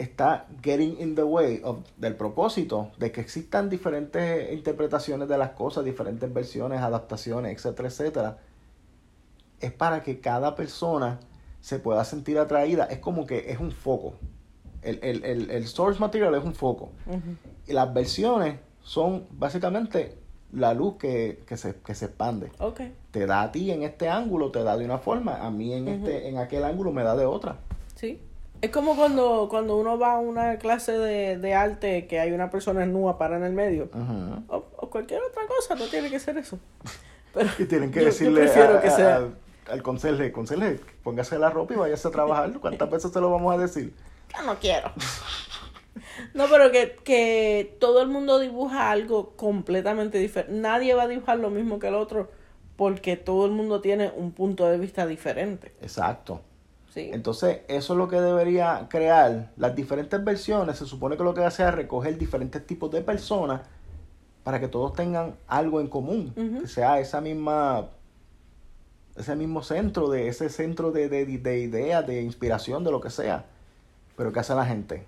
está 0.00 0.46
getting 0.62 0.96
in 0.98 1.14
the 1.14 1.22
way 1.22 1.60
of, 1.62 1.78
del 1.96 2.16
propósito 2.16 2.90
de 2.98 3.12
que 3.12 3.20
existan 3.20 3.68
diferentes 3.68 4.52
interpretaciones 4.52 5.28
de 5.28 5.36
las 5.36 5.50
cosas, 5.50 5.84
diferentes 5.84 6.32
versiones, 6.32 6.80
adaptaciones, 6.80 7.54
etcétera, 7.54 7.88
etcétera. 7.88 8.38
Es 9.60 9.72
para 9.72 10.02
que 10.02 10.20
cada 10.20 10.54
persona 10.54 11.20
se 11.60 11.78
pueda 11.78 12.04
sentir 12.04 12.38
atraída. 12.38 12.84
Es 12.84 12.98
como 12.98 13.26
que 13.26 13.50
es 13.50 13.60
un 13.60 13.72
foco. 13.72 14.14
El, 14.82 14.98
el, 15.02 15.22
el, 15.24 15.50
el 15.50 15.66
source 15.66 16.00
material 16.00 16.34
es 16.34 16.42
un 16.42 16.54
foco. 16.54 16.92
Y 17.66 17.72
las 17.72 17.92
versiones 17.92 18.58
son 18.82 19.26
básicamente 19.30 20.16
la 20.52 20.72
luz 20.72 20.96
que, 20.96 21.42
que, 21.46 21.56
se, 21.58 21.76
que 21.76 21.94
se 21.94 22.06
expande. 22.06 22.50
Ok. 22.58 22.80
Te 23.10 23.26
da 23.26 23.42
a 23.42 23.52
ti 23.52 23.70
en 23.70 23.82
este 23.82 24.08
ángulo, 24.08 24.50
te 24.50 24.64
da 24.64 24.76
de 24.78 24.84
una 24.84 24.98
forma, 24.98 25.36
a 25.36 25.50
mí 25.50 25.74
en, 25.74 25.88
este, 25.88 26.28
en 26.28 26.38
aquel 26.38 26.64
ángulo 26.64 26.90
me 26.90 27.04
da 27.04 27.14
de 27.14 27.26
otra. 27.26 27.58
Sí. 27.94 28.22
Es 28.62 28.70
como 28.70 28.94
cuando, 28.94 29.46
cuando 29.48 29.76
uno 29.78 29.98
va 29.98 30.12
a 30.14 30.18
una 30.18 30.58
clase 30.58 30.92
de, 30.92 31.38
de 31.38 31.54
arte 31.54 32.06
que 32.06 32.20
hay 32.20 32.32
una 32.32 32.50
persona 32.50 32.84
nua 32.84 33.16
para 33.16 33.36
en 33.36 33.44
el 33.44 33.52
medio. 33.52 33.88
O, 34.48 34.64
o 34.76 34.90
cualquier 34.90 35.22
otra 35.22 35.42
cosa, 35.46 35.74
no 35.76 35.86
tiene 35.86 36.10
que 36.10 36.18
ser 36.20 36.36
eso. 36.38 36.58
Pero 37.32 37.48
Y 37.58 37.64
tienen 37.64 37.90
que 37.90 38.00
yo- 38.00 38.06
decirle 38.06 38.40
prefiero 38.42 38.78
a- 38.78 38.80
que 38.82 38.88
a- 38.88 38.96
sea- 38.96 39.16
al- 39.16 39.34
al 39.70 39.82
conserje, 39.82 40.30
conserje, 40.32 40.80
póngase 41.02 41.38
la 41.38 41.48
ropa 41.48 41.72
y 41.74 41.76
váyase 41.76 42.08
a 42.08 42.10
trabajar. 42.10 42.52
¿Cuántas 42.60 42.90
veces 42.90 43.12
se 43.12 43.20
lo 43.20 43.30
vamos 43.30 43.54
a 43.54 43.58
decir? 43.58 43.94
Yo 44.36 44.42
no 44.44 44.56
quiero. 44.58 44.90
No, 46.34 46.44
pero 46.50 46.70
que, 46.70 46.96
que 47.02 47.76
todo 47.80 48.02
el 48.02 48.08
mundo 48.08 48.38
dibuja 48.38 48.90
algo 48.90 49.30
completamente 49.36 50.18
diferente. 50.18 50.52
Nadie 50.60 50.94
va 50.94 51.04
a 51.04 51.08
dibujar 51.08 51.38
lo 51.38 51.50
mismo 51.50 51.78
que 51.78 51.88
el 51.88 51.94
otro 51.94 52.30
porque 52.76 53.16
todo 53.16 53.46
el 53.46 53.52
mundo 53.52 53.80
tiene 53.80 54.10
un 54.14 54.32
punto 54.32 54.66
de 54.68 54.78
vista 54.78 55.06
diferente. 55.06 55.72
Exacto. 55.82 56.40
Sí. 56.92 57.10
Entonces, 57.12 57.60
eso 57.68 57.92
es 57.92 57.98
lo 57.98 58.08
que 58.08 58.20
debería 58.20 58.86
crear. 58.90 59.50
Las 59.56 59.76
diferentes 59.76 60.22
versiones, 60.24 60.76
se 60.78 60.86
supone 60.86 61.16
que 61.16 61.22
lo 61.22 61.34
que 61.34 61.44
hace 61.44 61.62
es 61.62 61.72
recoger 61.72 62.18
diferentes 62.18 62.66
tipos 62.66 62.90
de 62.90 63.00
personas 63.00 63.62
para 64.42 64.58
que 64.58 64.68
todos 64.68 64.92
tengan 64.94 65.34
algo 65.46 65.80
en 65.80 65.86
común. 65.86 66.32
Que 66.60 66.66
sea 66.66 66.98
esa 66.98 67.20
misma, 67.20 67.86
ese 69.16 69.36
mismo 69.36 69.62
centro, 69.62 70.08
de 70.10 70.26
ese 70.28 70.48
centro 70.48 70.90
de, 70.90 71.08
de, 71.08 71.24
de 71.26 71.58
ideas, 71.60 72.06
de 72.06 72.22
inspiración, 72.22 72.82
de 72.82 72.90
lo 72.90 73.00
que 73.00 73.10
sea. 73.10 73.44
Pero 74.16 74.32
¿qué 74.32 74.40
hace 74.40 74.54
la 74.54 74.66
gente? 74.66 75.06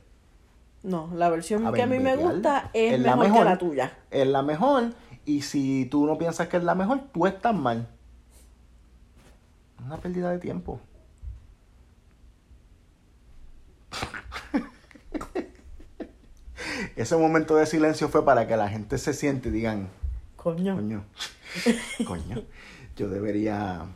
No, 0.84 1.08
la 1.14 1.30
versión 1.30 1.66
A 1.66 1.72
que 1.72 1.82
a 1.82 1.86
mí 1.86 1.98
me 1.98 2.16
gusta 2.16 2.70
es, 2.72 2.94
Es 2.94 3.00
la 3.00 3.16
mejor, 3.16 3.24
que 3.26 3.30
mejor. 3.32 3.46
la 3.46 3.58
tuya. 3.58 3.98
Es 4.10 4.26
la 4.26 4.42
mejor. 4.42 4.84
Y 5.24 5.42
si 5.42 5.86
tú 5.86 6.06
no 6.06 6.18
piensas 6.18 6.48
que 6.48 6.56
es 6.58 6.64
la 6.64 6.74
mejor, 6.74 7.00
tú 7.12 7.26
estás 7.26 7.54
mal. 7.54 7.88
Una 9.84 9.96
pérdida 9.96 10.30
de 10.30 10.38
tiempo. 10.38 10.78
Ese 17.02 17.16
momento 17.16 17.56
de 17.56 17.66
silencio 17.66 18.08
fue 18.08 18.24
para 18.24 18.46
que 18.46 18.56
la 18.56 18.68
gente 18.68 18.96
se 18.96 19.12
siente 19.12 19.48
y 19.48 19.50
digan, 19.50 19.88
Coño. 20.36 20.76
coño, 20.76 21.04
coño, 22.06 22.44
yo 22.96 23.08
debería 23.08 23.86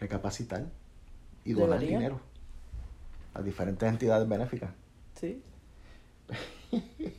recapacitar 0.00 0.64
y 1.44 1.52
donar 1.52 1.80
Debería. 1.80 1.98
dinero 1.98 2.20
a 3.34 3.42
diferentes 3.42 3.86
entidades 3.86 4.26
benéficas. 4.26 4.70
Sí. 5.20 5.42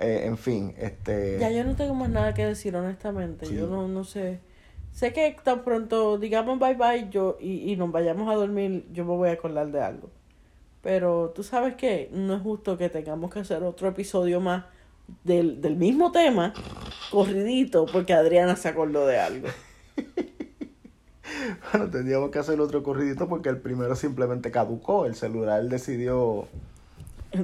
Eh, 0.00 0.22
en 0.24 0.38
fin, 0.38 0.72
este... 0.78 1.36
Ya 1.38 1.50
yo 1.50 1.64
no 1.64 1.74
tengo 1.76 1.94
más 1.94 2.08
nada 2.08 2.32
que 2.32 2.46
decir, 2.46 2.74
honestamente. 2.76 3.44
Sí. 3.46 3.56
Yo 3.56 3.66
no, 3.66 3.88
no 3.88 4.04
sé. 4.04 4.40
Sé 4.92 5.12
que 5.12 5.36
tan 5.44 5.64
pronto 5.64 6.16
digamos 6.18 6.58
bye 6.58 6.74
bye 6.74 7.08
yo 7.10 7.36
y, 7.40 7.70
y 7.72 7.76
nos 7.76 7.90
vayamos 7.92 8.30
a 8.30 8.34
dormir, 8.36 8.86
yo 8.92 9.04
me 9.04 9.10
voy 9.14 9.28
a 9.28 9.32
acordar 9.32 9.70
de 9.70 9.80
algo. 9.82 10.10
Pero 10.82 11.32
tú 11.34 11.42
sabes 11.42 11.74
que 11.76 12.08
no 12.12 12.34
es 12.34 12.42
justo 12.42 12.76
que 12.76 12.88
tengamos 12.88 13.32
que 13.32 13.40
hacer 13.40 13.62
otro 13.62 13.88
episodio 13.88 14.40
más 14.40 14.64
del, 15.24 15.60
del 15.60 15.76
mismo 15.76 16.10
tema, 16.12 16.52
corridito, 17.10 17.86
porque 17.86 18.12
Adriana 18.14 18.56
se 18.56 18.68
acordó 18.68 19.06
de 19.06 19.18
algo. 19.20 19.48
Bueno, 21.72 21.90
tendríamos 21.90 22.30
que 22.30 22.38
hacer 22.38 22.60
otro 22.60 22.82
corridito 22.82 23.28
porque 23.28 23.48
el 23.48 23.58
primero 23.60 23.96
simplemente 23.96 24.50
caducó. 24.50 25.06
El 25.06 25.14
celular 25.14 25.62
decidió 25.64 26.46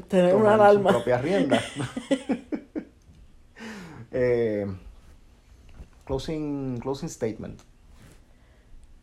Tener 0.08 0.34
una 0.36 0.52
tomar 0.52 0.56
su 0.72 0.72
alarma. 0.72 0.90
propia 0.90 1.18
rienda. 1.18 1.60
Eh, 4.10 4.66
closing, 6.06 6.78
closing 6.80 7.08
statement. 7.10 7.60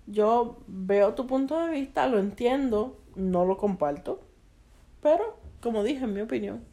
Yo 0.07 0.57
veo 0.67 1.13
tu 1.13 1.27
punto 1.27 1.59
de 1.59 1.71
vista, 1.71 2.07
lo 2.07 2.17
entiendo, 2.19 2.97
no 3.15 3.45
lo 3.45 3.57
comparto. 3.57 4.19
Pero, 5.05 5.38
como 5.62 5.83
dije, 5.83 6.05
en 6.05 6.13
mi 6.15 6.21
opinión. 6.21 6.63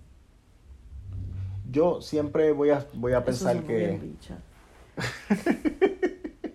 Yo 1.71 2.01
siempre 2.01 2.53
voy 2.53 2.71
a, 2.71 2.87
voy 2.95 3.13
a 3.13 3.27
pensar 3.27 3.63
que... 3.63 4.01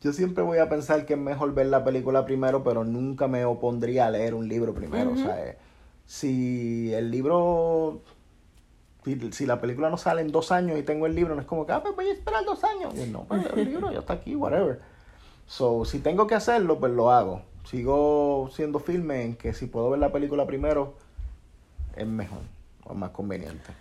Yo 0.00 0.12
siempre 0.12 0.44
voy 0.44 0.58
a 0.58 0.68
pensar 0.68 1.06
que 1.06 1.14
es 1.14 1.18
mejor 1.18 1.54
ver 1.54 1.66
la 1.66 1.82
película 1.82 2.24
primero, 2.24 2.62
pero 2.62 2.84
nunca 2.84 3.26
me 3.26 3.44
opondría 3.44 4.06
a 4.06 4.10
leer 4.10 4.32
un 4.32 4.46
libro 4.46 4.74
primero. 4.74 5.14
O 5.14 5.16
sea, 5.16 5.44
eh, 5.44 5.58
si 6.06 6.94
el 6.94 7.10
libro... 7.10 8.02
Si, 9.04 9.32
si 9.32 9.46
la 9.46 9.60
película 9.60 9.90
no 9.90 9.96
sale 9.96 10.22
en 10.22 10.30
dos 10.30 10.52
años 10.52 10.78
y 10.78 10.84
tengo 10.84 11.06
el 11.06 11.16
libro, 11.16 11.34
no 11.34 11.40
es 11.40 11.48
como 11.48 11.66
que, 11.66 11.72
ah, 11.72 11.82
pues 11.82 11.96
voy 11.96 12.06
a 12.06 12.12
esperar 12.12 12.44
dos 12.44 12.62
años. 12.62 12.94
Y 12.96 13.10
no, 13.10 13.24
pues 13.24 13.44
el 13.56 13.64
libro 13.64 13.90
ya 13.90 13.98
está 13.98 14.12
aquí, 14.12 14.36
whatever. 14.36 14.80
So, 15.46 15.84
si 15.84 15.98
tengo 15.98 16.28
que 16.28 16.36
hacerlo, 16.36 16.78
pues 16.78 16.92
lo 16.92 17.10
hago. 17.10 17.42
Sigo 17.64 18.50
siendo 18.52 18.78
firme 18.78 19.22
en 19.24 19.36
que 19.36 19.54
si 19.54 19.66
puedo 19.66 19.90
ver 19.90 20.00
la 20.00 20.12
película 20.12 20.46
primero, 20.46 20.94
es 21.96 22.06
mejor 22.06 22.40
o 22.84 22.94
más 22.94 23.10
conveniente. 23.10 23.72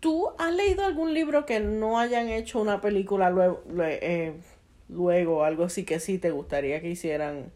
¿Tú 0.00 0.28
has 0.38 0.54
leído 0.54 0.84
algún 0.84 1.14
libro 1.14 1.46
que 1.46 1.58
no 1.60 1.98
hayan 1.98 2.28
hecho 2.28 2.60
una 2.60 2.80
película 2.80 3.30
luego, 3.30 3.62
lue- 3.68 3.98
eh, 4.02 4.34
luego 4.88 5.42
algo 5.44 5.64
así 5.64 5.84
que 5.84 5.98
sí 6.00 6.18
te 6.18 6.30
gustaría 6.30 6.80
que 6.80 6.90
hicieran 6.90 7.50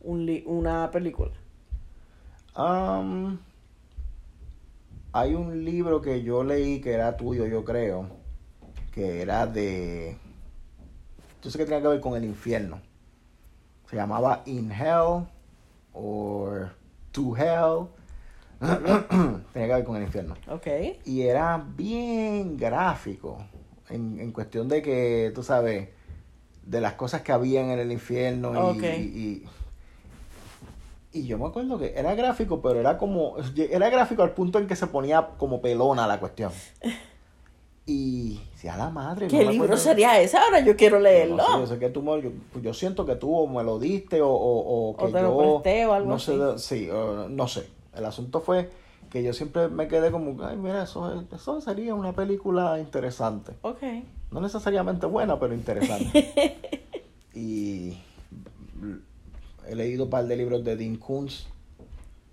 un 0.00 0.26
li- 0.26 0.42
una 0.46 0.90
película? 0.90 1.32
Um, 2.56 3.38
hay 5.12 5.34
un 5.34 5.64
libro 5.64 6.00
que 6.02 6.22
yo 6.22 6.42
leí 6.44 6.80
que 6.80 6.92
era 6.92 7.16
tuyo, 7.16 7.46
yo 7.46 7.64
creo, 7.64 8.08
que 8.92 9.22
era 9.22 9.46
de... 9.46 10.16
Yo 11.42 11.50
sé 11.50 11.58
que 11.58 11.64
tenía 11.64 11.80
que 11.82 11.88
ver 11.88 12.00
con 12.00 12.16
el 12.16 12.24
infierno. 12.24 12.80
Se 13.90 13.96
llamaba 13.96 14.42
In 14.46 14.70
Hell 14.72 15.26
o 15.92 16.50
To 17.12 17.36
Hell. 17.36 17.86
tenía 19.52 19.68
que 19.68 19.74
ver 19.74 19.84
con 19.84 19.96
el 19.96 20.04
infierno. 20.04 20.34
Ok. 20.48 20.66
Y 21.04 21.22
era 21.22 21.62
bien 21.76 22.56
gráfico. 22.56 23.38
En, 23.88 24.18
en 24.18 24.32
cuestión 24.32 24.68
de 24.68 24.82
que, 24.82 25.30
tú 25.34 25.42
sabes, 25.42 25.88
de 26.64 26.80
las 26.80 26.94
cosas 26.94 27.22
que 27.22 27.32
habían 27.32 27.70
en 27.70 27.78
el 27.78 27.92
infierno. 27.92 28.52
Y, 28.74 28.78
Ok. 28.78 28.82
y, 28.82 29.44
y 31.12 31.26
yo 31.26 31.38
me 31.38 31.46
acuerdo 31.46 31.78
que 31.78 31.94
era 31.96 32.14
gráfico, 32.14 32.60
pero 32.60 32.80
era 32.80 32.98
como. 32.98 33.36
Era 33.56 33.88
gráfico 33.90 34.22
al 34.22 34.32
punto 34.32 34.58
en 34.58 34.66
que 34.66 34.74
se 34.76 34.86
ponía 34.88 35.28
como 35.38 35.60
pelona 35.62 36.06
la 36.06 36.18
cuestión. 36.18 36.52
Y. 37.86 38.40
Si 38.56 38.66
a 38.68 38.76
la 38.76 38.90
madre. 38.90 39.28
¿Qué 39.28 39.44
no 39.44 39.50
libro 39.52 39.76
sería 39.76 40.20
ese? 40.20 40.36
Ahora 40.36 40.60
yo 40.60 40.76
quiero 40.76 40.98
leerlo. 40.98 41.36
no 41.36 41.44
sé, 41.54 41.60
yo 41.60 41.66
sé 41.68 41.78
que 41.78 41.88
tú 41.90 42.02
me- 42.02 42.20
yo, 42.20 42.30
yo 42.60 42.74
siento 42.74 43.06
que 43.06 43.14
tú 43.16 43.34
o 43.34 43.46
me 43.46 43.62
lo 43.62 43.78
diste 43.78 44.20
o, 44.22 44.28
o, 44.28 44.90
o 44.90 44.96
que 44.96 45.04
O 45.04 45.06
te 45.08 45.12
yo 45.12 45.22
lo 45.22 45.38
presté 45.62 45.86
o 45.86 45.92
algo 45.92 46.08
no 46.08 46.18
sé 46.18 46.34
así. 46.42 46.86
sí 46.86 46.88
no 47.30 47.46
sé 47.48 47.68
el 47.94 48.04
asunto 48.04 48.40
fue 48.40 48.70
que 49.10 49.22
yo 49.22 49.32
siempre 49.32 49.68
me 49.68 49.86
quedé 49.88 50.10
como 50.10 50.42
ay 50.44 50.56
mira 50.56 50.82
eso 50.82 51.12
es- 51.14 51.32
eso 51.32 51.60
sería 51.60 51.94
una 51.94 52.12
película 52.12 52.78
interesante 52.80 53.52
Ok. 53.62 53.82
no 54.32 54.40
necesariamente 54.40 55.06
buena 55.06 55.38
pero 55.38 55.54
interesante 55.54 56.58
y 57.34 57.96
he 59.68 59.74
leído 59.74 60.04
un 60.04 60.10
par 60.10 60.26
de 60.26 60.36
libros 60.36 60.64
de 60.64 60.76
Dean 60.76 60.96
Koontz 60.96 61.46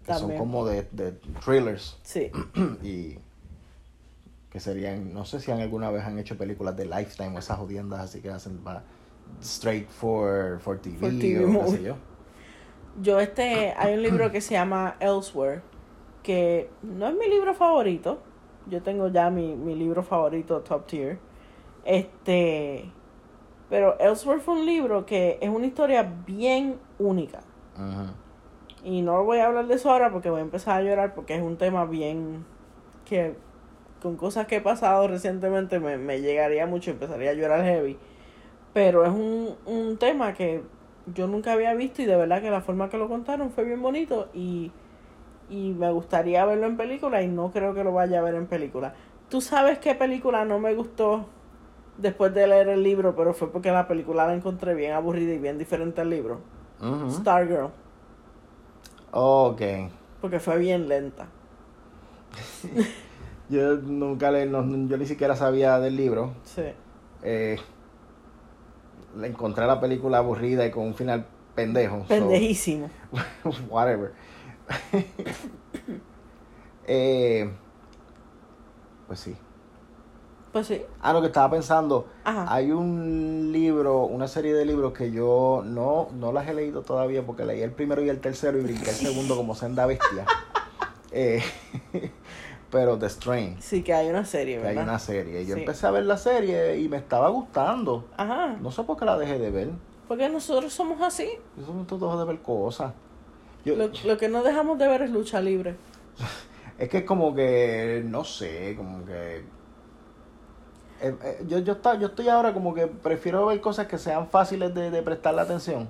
que 0.06 0.14
son 0.16 0.36
como 0.38 0.66
de, 0.66 0.88
de 0.92 1.12
thrillers 1.46 1.98
Sí. 2.04 2.32
y 2.84 3.18
que 4.54 4.60
serían, 4.60 5.12
no 5.12 5.26
sé 5.26 5.40
si 5.40 5.52
han 5.52 5.60
alguna 5.60 5.90
vez 5.90 6.04
han 6.04 6.20
hecho 6.20 6.38
películas 6.38 6.78
de 6.78 6.86
Lifetime 6.86 7.36
o 7.36 7.40
esas 7.40 7.58
jodiendas 7.58 8.02
así 8.02 8.22
que 8.22 8.30
hacen 8.30 8.64
va, 8.66 8.84
straight 9.42 9.90
for, 9.90 10.60
for 10.60 10.78
TV, 10.78 10.98
For 11.00 11.10
TV 11.10 11.44
o 11.44 11.66
qué 11.66 11.72
sé 11.72 11.84
yo. 11.84 11.96
Yo 13.02 13.20
este, 13.20 13.74
hay 13.76 13.96
un 13.96 14.04
libro 14.04 14.32
que 14.32 14.42
se 14.42 14.54
llama 14.54 14.96
Elsewhere, 15.00 15.62
que 16.22 16.70
no 16.84 17.08
es 17.08 17.16
mi 17.16 17.28
libro 17.28 17.56
favorito. 17.56 18.20
Yo 18.68 18.84
tengo 18.84 19.08
ya 19.08 19.32
mi, 19.32 19.56
mi 19.56 19.76
libro 19.76 20.04
favorito 20.04 20.62
top 20.62 20.86
tier. 20.86 21.18
Este, 21.84 22.92
pero 23.72 23.98
Elsewhere 24.00 24.40
fue 24.40 24.54
un 24.54 24.68
libro 24.68 25.08
que 25.08 25.40
es 25.42 25.50
una 25.50 25.66
historia 25.66 26.04
bien 26.28 26.78
única. 27.00 27.40
Ujú. 27.76 28.12
Y 28.84 29.02
no 29.02 29.24
voy 29.24 29.40
a 29.40 29.48
hablar 29.48 29.66
de 29.66 29.74
eso 29.74 29.90
ahora 29.90 30.12
porque 30.12 30.30
voy 30.30 30.42
a 30.42 30.44
empezar 30.44 30.80
a 30.80 30.84
llorar 30.84 31.16
porque 31.16 31.36
es 31.36 31.42
un 31.42 31.58
tema 31.58 31.86
bien 31.86 32.46
que 33.06 33.36
con 34.04 34.18
cosas 34.18 34.48
que 34.48 34.58
he 34.58 34.62
pasado 34.62 35.08
recientemente 35.10 35.80
me, 35.82 35.98
me 35.98 36.22
llegaría 36.22 36.68
mucho 36.68 36.92
empezaría 36.92 37.32
a 37.32 37.36
llorar 37.36 37.64
heavy. 37.66 37.98
Pero 38.74 39.06
es 39.06 39.12
un, 39.12 39.56
un 39.66 39.98
tema 39.98 40.34
que 40.34 40.64
yo 41.14 41.28
nunca 41.28 41.54
había 41.54 41.74
visto 41.76 42.02
y 42.02 42.06
de 42.06 42.16
verdad 42.18 42.42
que 42.42 42.52
la 42.52 42.62
forma 42.62 42.90
que 42.90 42.98
lo 42.98 43.10
contaron 43.10 43.52
fue 43.52 43.66
bien 43.66 43.82
bonito 43.82 44.30
y, 44.34 44.72
y 45.50 45.74
me 45.74 45.92
gustaría 45.92 46.46
verlo 46.46 46.68
en 46.68 46.78
película 46.78 47.22
y 47.24 47.28
no 47.28 47.52
creo 47.52 47.74
que 47.74 47.84
lo 47.84 47.94
vaya 47.94 48.20
a 48.20 48.24
ver 48.24 48.36
en 48.36 48.48
película. 48.48 48.96
¿Tú 49.30 49.42
sabes 49.42 49.80
qué 49.80 49.96
película 49.96 50.46
no 50.46 50.60
me 50.60 50.74
gustó 50.76 51.28
después 51.98 52.34
de 52.34 52.48
leer 52.48 52.70
el 52.70 52.84
libro, 52.84 53.16
pero 53.16 53.34
fue 53.34 53.52
porque 53.52 53.72
la 53.72 53.88
película 53.88 54.28
la 54.28 54.36
encontré 54.36 54.76
bien 54.76 54.94
aburrida 54.94 55.34
y 55.34 55.40
bien 55.40 55.58
diferente 55.60 56.02
al 56.02 56.10
libro? 56.12 56.42
Ujú. 56.82 57.10
Stargirl, 57.10 57.72
Ok. 59.12 59.62
porque 60.22 60.40
fue 60.40 60.58
bien 60.58 60.88
lenta. 60.88 61.28
Yo 63.50 63.76
nunca 63.78 64.32
le, 64.32 64.46
no- 64.46 64.88
yo 64.88 64.98
ni 64.98 65.06
siquiera 65.06 65.36
sabía 65.36 65.80
del 65.80 65.96
libro. 65.96 66.34
Sí. 66.44 66.64
Eh, 67.24 67.58
le 69.18 69.28
encontré 69.28 69.66
la 69.68 69.80
película 69.80 70.18
aburrida 70.20 70.66
y 70.66 70.72
con 70.72 70.84
un 70.88 70.96
final 70.96 71.26
pendejo. 71.56 72.02
so- 72.04 72.08
Pendejísimo. 72.08 72.90
whatever. 73.70 74.14
eh, 76.88 77.52
pues 79.08 79.20
sí. 79.20 79.36
Pues 80.52 80.68
sí. 80.68 80.82
Ah, 81.02 81.14
lo 81.14 81.22
que 81.22 81.28
estaba 81.28 81.50
pensando, 81.50 82.08
Ajá. 82.24 82.46
hay 82.54 82.72
un 82.72 83.50
libro, 83.52 84.04
una 84.04 84.28
serie 84.28 84.54
de 84.54 84.66
libros 84.66 84.94
que 84.94 85.12
yo 85.12 85.64
no, 85.66 86.10
no 86.14 86.32
las 86.32 86.48
he 86.48 86.54
leído 86.54 86.84
todavía 86.84 87.26
porque 87.26 87.44
leí 87.44 87.62
el 87.62 87.72
primero 87.72 88.04
y 88.04 88.10
el 88.10 88.20
tercero 88.20 88.60
y 88.60 88.62
brinqué 88.62 88.92
el 88.92 88.96
segundo 88.96 89.36
como 89.36 89.56
senda 89.56 89.86
bestia. 89.86 90.26
Eh, 91.16 91.44
pero 92.74 92.98
The 92.98 93.08
Strain, 93.08 93.62
Sí, 93.62 93.84
que 93.84 93.94
hay 93.94 94.10
una 94.10 94.26
serie, 94.26 94.56
que 94.60 94.68
hay 94.68 94.76
¿verdad? 94.76 94.90
una 94.90 94.98
serie. 95.00 95.46
Yo 95.46 95.54
Sí. 95.54 95.62
empecé 95.62 95.86
a 95.86 95.92
ver 95.92 96.06
la 96.06 96.18
serie 96.18 96.80
y 96.80 96.90
me 96.90 96.98
estaba 96.98 97.30
gustando. 97.30 98.06
Ajá. 98.18 98.58
No 98.60 98.72
sé 98.72 98.82
por 98.84 98.98
qué 98.98 99.06
la 99.06 99.16
dejé 99.16 99.38
de 99.38 99.52
ver. 99.52 99.70
Porque 100.08 100.28
nosotros 100.28 100.74
somos 100.74 101.00
así. 101.02 101.30
Yo 101.56 101.66
solo 101.68 101.84
dejo 101.84 102.20
de 102.20 102.26
ver 102.26 102.42
cosas. 102.42 102.92
Yo, 103.64 103.76
Lo, 103.76 103.90
lo 104.06 104.18
que 104.18 104.28
no 104.28 104.42
dejamos 104.42 104.80
de 104.80 104.88
ver 104.88 105.04
es 105.04 105.12
lucha 105.12 105.40
libre. 105.40 105.76
Es 106.80 106.90
que 106.90 106.98
es 106.98 107.04
como 107.06 107.36
que, 107.36 108.04
no 108.04 108.24
sé, 108.24 108.74
como 108.76 109.06
que... 109.06 109.38
eh, 111.02 111.16
eh, 111.24 111.44
yo, 111.48 111.60
yo, 111.60 111.74
está- 111.74 112.00
yo 112.00 112.08
estoy 112.08 112.28
ahora 112.30 112.52
como 112.54 112.74
que 112.74 112.88
prefiero 112.88 113.46
ver 113.46 113.62
cosas 113.62 113.86
que 113.86 114.00
sean 114.00 114.28
fáciles 114.28 114.74
de, 114.74 114.90
de 114.90 115.02
prestarle 115.04 115.42
atención. 115.42 115.88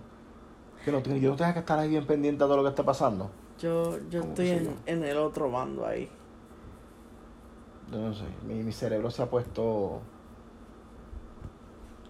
Que 0.83 0.91
no, 0.91 0.99
yo 1.01 1.29
no 1.31 1.35
tenga 1.37 1.53
que 1.53 1.59
estar 1.59 1.79
ahí 1.79 1.87
bien 1.87 2.05
pendiente 2.05 2.43
de 2.43 2.47
todo 2.47 2.57
lo 2.57 2.63
que 2.63 2.69
está 2.69 2.83
pasando. 2.83 3.31
Yo, 3.59 3.97
yo 4.09 4.19
¿Cómo 4.19 4.33
estoy 4.33 4.49
en, 4.49 4.75
en 4.85 5.03
el 5.05 5.15
otro 5.17 5.49
bando 5.49 5.85
ahí. 5.85 6.09
No 7.93 8.13
sé, 8.13 8.23
mi, 8.47 8.55
mi 8.63 8.71
cerebro 8.71 9.09
se 9.11 9.21
ha 9.21 9.29
puesto 9.29 10.01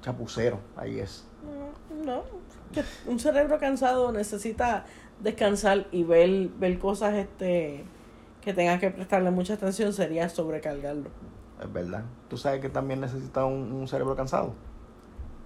chapucero, 0.01 0.59
ahí 0.75 0.99
es. 0.99 1.25
No, 2.05 2.23
que 2.73 2.83
un 3.05 3.19
cerebro 3.19 3.57
cansado 3.59 4.11
necesita 4.11 4.85
descansar 5.19 5.87
y 5.91 6.03
ver, 6.03 6.49
ver 6.57 6.79
cosas 6.79 7.13
este 7.15 7.83
que 8.41 8.53
tengas 8.53 8.79
que 8.79 8.89
prestarle 8.91 9.31
mucha 9.31 9.53
atención 9.53 9.93
sería 9.93 10.27
sobrecargarlo. 10.29 11.09
Es 11.61 11.71
verdad. 11.71 12.03
Tú 12.29 12.37
sabes 12.37 12.59
que 12.61 12.69
también 12.69 12.99
necesita 12.99 13.45
un, 13.45 13.71
un 13.71 13.87
cerebro 13.87 14.15
cansado. 14.15 14.53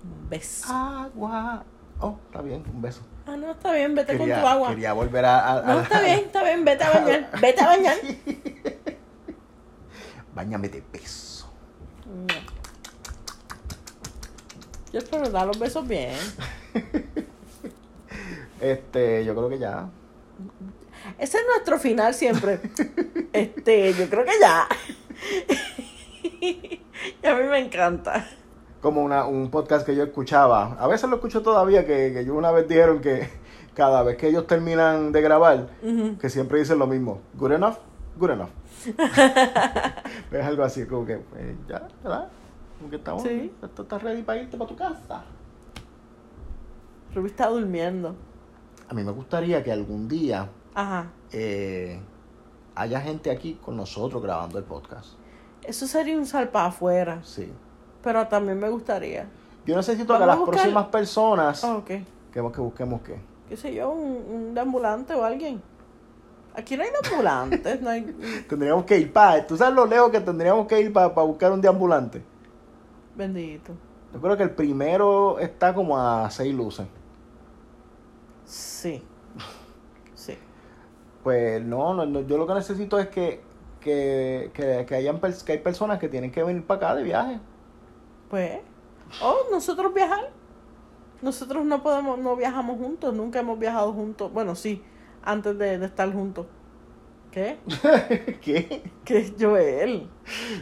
Un 0.03 0.29
beso. 0.29 0.71
Agua. 0.73 1.63
Oh, 1.99 2.17
está 2.27 2.41
bien, 2.41 2.63
un 2.73 2.81
beso. 2.81 3.01
Ah, 3.27 3.35
no, 3.35 3.51
está 3.51 3.73
bien, 3.73 3.93
vete 3.93 4.15
Quería, 4.17 4.35
con 4.35 4.43
tu 4.43 4.47
agua. 4.47 4.69
quería 4.69 4.93
volver 4.93 5.25
a... 5.25 5.57
a- 5.57 5.61
No, 5.63 5.79
a- 5.79 5.81
está 5.83 5.99
bien, 6.01 6.19
está 6.25 6.43
bien, 6.43 6.63
vete 6.65 6.83
a 6.83 6.89
bañar, 6.91 7.29
vete 7.41 7.61
a 7.61 7.67
bañar. 7.67 7.95
Báñame 10.37 10.69
de 10.69 10.83
beso. 10.93 11.51
Yo 14.93 14.99
espero 14.99 15.27
dar 15.31 15.47
los 15.47 15.57
besos 15.57 15.87
bien. 15.87 16.15
Este, 18.59 19.23
yo 19.23 19.35
creo 19.35 19.49
que 19.49 19.59
ya. 19.59 19.87
Ese 21.19 21.37
es 21.37 21.43
nuestro 21.47 21.79
final 21.79 22.13
siempre. 22.13 22.59
Este, 23.33 23.93
yo 23.93 24.09
creo 24.09 24.25
que 24.25 24.31
ya. 24.39 24.67
y 26.41 26.81
a 27.27 27.35
mí 27.35 27.43
me 27.43 27.59
encanta. 27.59 28.27
Como 28.81 29.01
una, 29.01 29.25
un 29.25 29.49
podcast 29.49 29.85
que 29.85 29.95
yo 29.95 30.03
escuchaba. 30.03 30.75
A 30.79 30.87
veces 30.87 31.09
lo 31.09 31.15
escucho 31.15 31.41
todavía, 31.41 31.85
que, 31.85 32.13
que 32.13 32.25
yo 32.25 32.35
una 32.35 32.51
vez 32.51 32.67
dijeron 32.67 33.01
que 33.01 33.27
cada 33.73 34.03
vez 34.03 34.17
que 34.17 34.27
ellos 34.27 34.45
terminan 34.45 35.11
de 35.11 35.21
grabar, 35.21 35.69
que 36.19 36.29
siempre 36.29 36.59
dicen 36.59 36.79
lo 36.79 36.87
mismo. 36.87 37.21
Good 37.35 37.53
enough, 37.53 37.77
good 38.17 38.31
enough. 38.31 38.49
es 40.31 40.45
algo 40.45 40.63
así, 40.63 40.85
como 40.85 41.05
que 41.05 41.13
eh, 41.35 41.55
ya, 41.67 41.87
¿verdad? 42.03 42.27
Como 42.77 42.89
que 42.89 42.95
estamos, 42.97 43.23
Sí. 43.23 43.51
esto 43.63 43.81
está 43.83 43.97
ready 43.97 44.21
para 44.21 44.41
irte 44.41 44.57
para 44.57 44.67
tu 44.69 44.75
casa. 44.75 45.23
Ruby 47.13 47.27
está 47.29 47.47
durmiendo. 47.49 48.15
A 48.89 48.93
mí 48.93 49.03
me 49.03 49.11
gustaría 49.11 49.63
que 49.63 49.71
algún 49.71 50.07
día 50.07 50.49
Ajá. 50.75 51.07
eh, 51.31 51.99
haya 52.75 53.01
gente 53.01 53.31
aquí 53.31 53.55
con 53.63 53.75
nosotros 53.75 54.21
grabando 54.21 54.57
el 54.59 54.63
podcast. 54.65 55.13
Eso 55.63 55.87
sería 55.87 56.17
un 56.17 56.25
sal 56.25 56.49
para 56.49 56.67
afuera. 56.67 57.19
Sí. 57.23 57.51
Pero 58.03 58.27
también 58.27 58.59
me 58.59 58.69
gustaría. 58.69 59.27
Yo 59.65 59.75
necesito 59.75 60.15
que 60.17 60.23
a 60.23 60.25
las 60.27 60.37
buscar- 60.37 60.53
próximas 60.55 60.85
personas 60.87 61.63
Oh, 61.63 61.77
ok. 61.77 61.85
que, 61.85 62.05
que 62.31 62.41
busquemos 62.41 63.01
qué. 63.01 63.19
¿Qué 63.49 63.57
sé 63.57 63.73
yo? 63.73 63.89
Un, 63.91 64.49
un 64.51 64.57
ambulante 64.57 65.13
o 65.13 65.23
alguien. 65.25 65.61
Aquí 66.57 66.75
no 66.75 66.83
hay 66.83 66.89
ambulantes. 67.05 67.81
no 67.81 67.89
hay... 67.89 68.01
Tendríamos 68.49 68.83
que 68.85 68.97
ir 68.97 69.13
para. 69.13 69.45
¿Tú 69.45 69.55
sabes 69.55 69.75
lo 69.75 69.85
lejos 69.85 70.09
que 70.09 70.19
tendríamos 70.19 70.65
que 70.65 70.81
ir 70.81 70.91
para 70.91 71.07
buscar 71.07 71.51
un 71.51 71.61
deambulante? 71.61 72.23
Bendito. 73.15 73.73
Yo 74.11 74.19
creo 74.19 74.35
que 74.35 74.43
el 74.43 74.49
primero 74.49 75.37
está 75.37 75.75
como 75.75 75.99
a 75.99 76.27
seis 76.31 76.55
luces. 76.55 76.87
Sí. 78.43 79.03
Sí. 80.15 80.35
Pues 81.23 81.63
no, 81.63 81.93
no, 81.93 82.07
no, 82.07 82.21
yo 82.21 82.37
lo 82.39 82.47
que 82.47 82.55
necesito 82.55 82.97
es 82.97 83.09
que, 83.09 83.41
que, 83.79 84.49
que, 84.51 84.85
que, 84.87 84.95
hayan, 84.95 85.19
que 85.19 85.51
hay 85.51 85.59
personas 85.59 85.99
que 85.99 86.09
tienen 86.09 86.31
que 86.31 86.43
venir 86.43 86.65
para 86.65 86.87
acá 86.87 86.95
de 86.95 87.03
viaje. 87.03 87.39
Pues. 88.31 88.61
Oh, 89.21 89.45
nosotros 89.51 89.93
viajar. 89.93 90.31
Nosotros 91.21 91.65
no 91.65 91.83
podemos, 91.83 92.17
no 92.17 92.35
viajamos 92.35 92.79
juntos. 92.79 93.13
Nunca 93.13 93.41
hemos 93.41 93.59
viajado 93.59 93.93
juntos. 93.93 94.33
Bueno, 94.33 94.55
sí. 94.55 94.83
Antes 95.27 95.57
de, 95.57 95.77
de 95.77 95.85
estar 95.85 96.11
juntos. 96.13 96.45
¿Qué? 97.31 97.57
¿Qué? 98.41 98.81
¿Qué 99.03 99.33
Joel? 99.39 100.07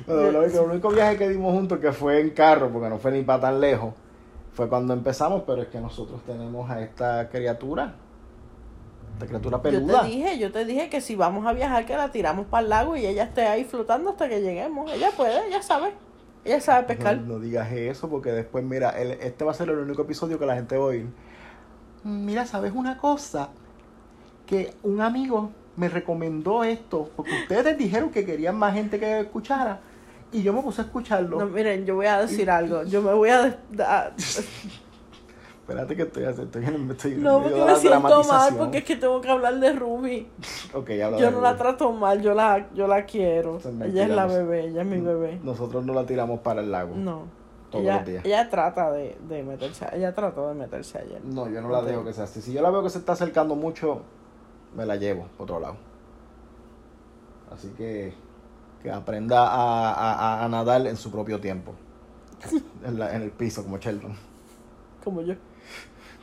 Bueno, 0.07 0.31
lo 0.31 0.39
único, 0.43 0.63
el 0.63 0.69
único 0.71 0.89
viaje 0.89 1.17
que 1.17 1.29
dimos 1.29 1.53
juntos 1.53 1.79
que 1.79 1.91
fue 1.91 2.19
en 2.19 2.31
carro, 2.31 2.71
porque 2.71 2.89
no 2.89 2.97
fue 2.97 3.11
ni 3.11 3.21
para 3.21 3.41
tan 3.41 3.61
lejos, 3.61 3.93
fue 4.53 4.67
cuando 4.67 4.93
empezamos, 4.93 5.43
pero 5.45 5.61
es 5.61 5.67
que 5.67 5.79
nosotros 5.79 6.21
tenemos 6.25 6.69
a 6.71 6.81
esta 6.81 7.29
criatura, 7.29 7.93
esta 9.13 9.27
criatura 9.27 9.57
Yo 9.57 9.61
peluda. 9.61 10.01
te 10.01 10.07
dije, 10.07 10.39
yo 10.39 10.51
te 10.51 10.65
dije 10.65 10.89
que 10.89 10.99
si 10.99 11.15
vamos 11.15 11.45
a 11.45 11.53
viajar 11.53 11.85
que 11.85 11.95
la 11.95 12.11
tiramos 12.11 12.47
para 12.47 12.63
el 12.63 12.69
lago 12.69 12.97
y 12.97 13.05
ella 13.05 13.23
esté 13.25 13.43
ahí 13.45 13.63
flotando 13.65 14.09
hasta 14.09 14.27
que 14.27 14.41
lleguemos. 14.41 14.91
Ella 14.91 15.11
puede, 15.15 15.47
ella 15.47 15.61
sabe. 15.61 15.93
Ella 16.43 16.59
sabe 16.59 16.87
pescar. 16.87 17.17
No, 17.17 17.35
no 17.35 17.39
digas 17.39 17.71
eso, 17.71 18.09
porque 18.09 18.31
después, 18.31 18.63
mira, 18.63 18.89
el- 18.89 19.11
este 19.11 19.45
va 19.45 19.51
a 19.51 19.53
ser 19.53 19.69
el 19.69 19.77
único 19.77 20.01
episodio 20.01 20.39
que 20.39 20.45
la 20.47 20.55
gente 20.55 20.75
va 20.77 20.83
a 20.85 20.87
oír. 20.87 21.07
Mira, 22.03 22.45
¿sabes 22.45 22.73
una 22.75 22.97
cosa? 22.97 23.49
Que 24.45 24.73
un 24.83 25.01
amigo 25.01 25.49
me 25.75 25.89
recomendó 25.89 26.63
esto, 26.63 27.09
porque 27.15 27.31
ustedes 27.43 27.77
dijeron 27.77 28.09
que 28.09 28.25
querían 28.25 28.55
más 28.57 28.73
gente 28.73 28.99
que 28.99 29.19
escuchara, 29.19 29.79
y 30.31 30.41
yo 30.43 30.53
me 30.53 30.61
puse 30.61 30.81
a 30.81 30.85
escucharlo. 30.85 31.39
No, 31.39 31.45
miren, 31.47 31.85
yo 31.85 31.95
voy 31.95 32.05
a 32.05 32.19
decir 32.21 32.49
algo. 32.49 32.83
Yo 32.83 33.01
me 33.01 33.13
voy 33.13 33.29
a... 33.29 33.57
da- 33.71 34.13
Espérate 34.17 35.95
que 35.95 36.03
estoy, 36.03 36.23
estoy, 36.25 36.63
en- 36.63 36.91
estoy 36.91 37.13
en 37.13 37.23
No, 37.23 37.41
porque 37.41 37.59
me 37.63 37.75
siento 37.75 38.23
mal 38.23 38.53
porque 38.55 38.77
es 38.79 38.83
que 38.83 38.95
tengo 38.97 39.19
que 39.19 39.29
hablar 39.31 39.59
de 39.59 39.73
Ruby. 39.73 40.27
Ok, 40.75 40.91
habla 41.03 41.17
Yo 41.17 41.25
de 41.25 41.31
no 41.31 41.41
la 41.41 41.57
trato 41.57 41.91
mal, 41.91 42.21
yo 42.21 42.35
la, 42.35 42.67
yo 42.75 42.85
la 42.85 43.03
quiero. 43.05 43.57
Ella 43.83 44.03
es 44.03 44.09
la 44.09 44.27
bebé, 44.27 44.67
ella 44.67 44.81
es 44.81 44.87
mi 44.87 44.99
bebé. 44.99 45.39
Nosotros 45.43 45.83
no 45.83 45.93
la 45.95 46.05
tiramos 46.05 46.41
para 46.41 46.61
el 46.61 46.71
lago. 46.71 46.93
No. 46.95 47.23
Todos 47.71 47.83
ella, 47.83 47.95
los 47.97 48.05
días. 48.05 48.25
ella 48.25 48.47
trata 48.47 48.91
de, 48.91 49.17
de 49.27 49.41
meterse, 49.41 49.87
ella 49.91 50.13
trató 50.13 50.49
de 50.49 50.53
meterse 50.53 50.99
ayer. 50.99 51.25
No, 51.25 51.49
yo 51.49 51.59
no 51.61 51.69
la 51.69 51.81
dejo 51.81 52.05
que 52.05 52.13
sea 52.13 52.25
así. 52.25 52.41
Si 52.43 52.53
yo 52.53 52.61
la 52.61 52.69
veo 52.69 52.83
que 52.83 52.91
se 52.91 52.99
está 52.99 53.13
acercando 53.13 53.55
mucho, 53.55 54.03
me 54.75 54.85
la 54.85 54.95
llevo 54.95 55.25
por 55.37 55.43
otro 55.45 55.59
lado. 55.59 55.75
Así 57.53 57.69
que 57.77 58.13
que 58.83 58.91
aprenda 58.91 59.47
a, 59.47 59.91
a- 59.93 60.13
a- 60.13 60.45
a 60.45 60.49
nadar 60.49 60.85
en 60.85 60.95
su 60.97 61.09
propio 61.11 61.39
tiempo. 61.39 61.73
En, 62.85 62.99
la- 62.99 63.15
en 63.15 63.23
el 63.23 63.31
piso, 63.31 63.63
como 63.63 63.77
Sheldon. 63.77 64.15
Como 65.03 65.21
yo. 65.21 65.33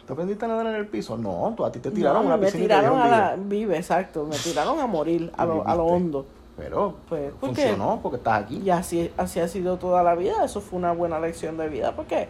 ¿Te 0.06 0.12
aprendiste 0.12 0.44
a 0.44 0.48
nadar 0.48 0.66
en 0.66 0.74
el 0.76 0.86
piso? 0.86 1.16
No, 1.16 1.52
tú, 1.56 1.64
a 1.64 1.72
ti 1.72 1.80
te 1.80 1.90
tiraron 1.90 2.24
No, 2.24 2.32
a 2.32 2.34
una 2.34 2.36
me 2.36 2.46
piscina 2.46 2.64
y 2.64 2.68
te 2.68 2.74
tiraron 2.74 3.00
a 3.00 3.04
dieron 3.04 3.20
la... 3.20 3.36
Vive, 3.36 3.76
exacto. 3.76 4.24
Me 4.26 4.36
tiraron 4.36 4.78
a 4.78 4.86
morir, 4.86 5.32
a 5.36 5.44
lo, 5.44 5.66
a 5.66 5.74
lo 5.74 5.84
hondo. 5.86 6.26
Pero 6.56 6.96
Pues, 7.08 7.32
¿por 7.32 7.50
qué? 7.50 7.62
funcionó 7.62 7.98
porque 8.02 8.16
estás 8.18 8.42
aquí. 8.44 8.58
Y 8.58 8.70
así, 8.70 9.10
así 9.16 9.40
ha 9.40 9.48
sido 9.48 9.76
toda 9.78 10.02
la 10.04 10.14
vida. 10.14 10.44
Eso 10.44 10.60
fue 10.60 10.78
una 10.78 10.92
buena 10.92 11.18
lección 11.18 11.56
de 11.56 11.68
vida 11.68 11.96
porque 11.96 12.28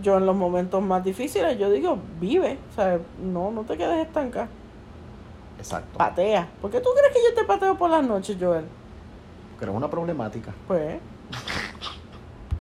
yo 0.00 0.16
en 0.16 0.26
los 0.26 0.34
momentos 0.34 0.82
más 0.82 1.04
difíciles, 1.04 1.56
yo 1.58 1.70
digo, 1.70 1.98
vive. 2.20 2.58
O 2.72 2.74
sea, 2.74 2.98
no, 3.22 3.50
no 3.52 3.62
te 3.62 3.76
quedes 3.76 4.06
estancada. 4.06 4.48
Exacto. 5.62 5.96
Patea. 5.96 6.48
¿Por 6.60 6.70
qué 6.70 6.80
tú 6.80 6.90
crees 6.96 7.12
que 7.12 7.22
yo 7.22 7.40
te 7.40 7.46
pateo 7.46 7.78
por 7.78 7.88
las 7.88 8.04
noches, 8.04 8.36
Joel? 8.38 8.64
Pero 9.60 9.70
es 9.72 9.76
una 9.76 9.88
problemática. 9.88 10.52
Pues, 10.66 10.98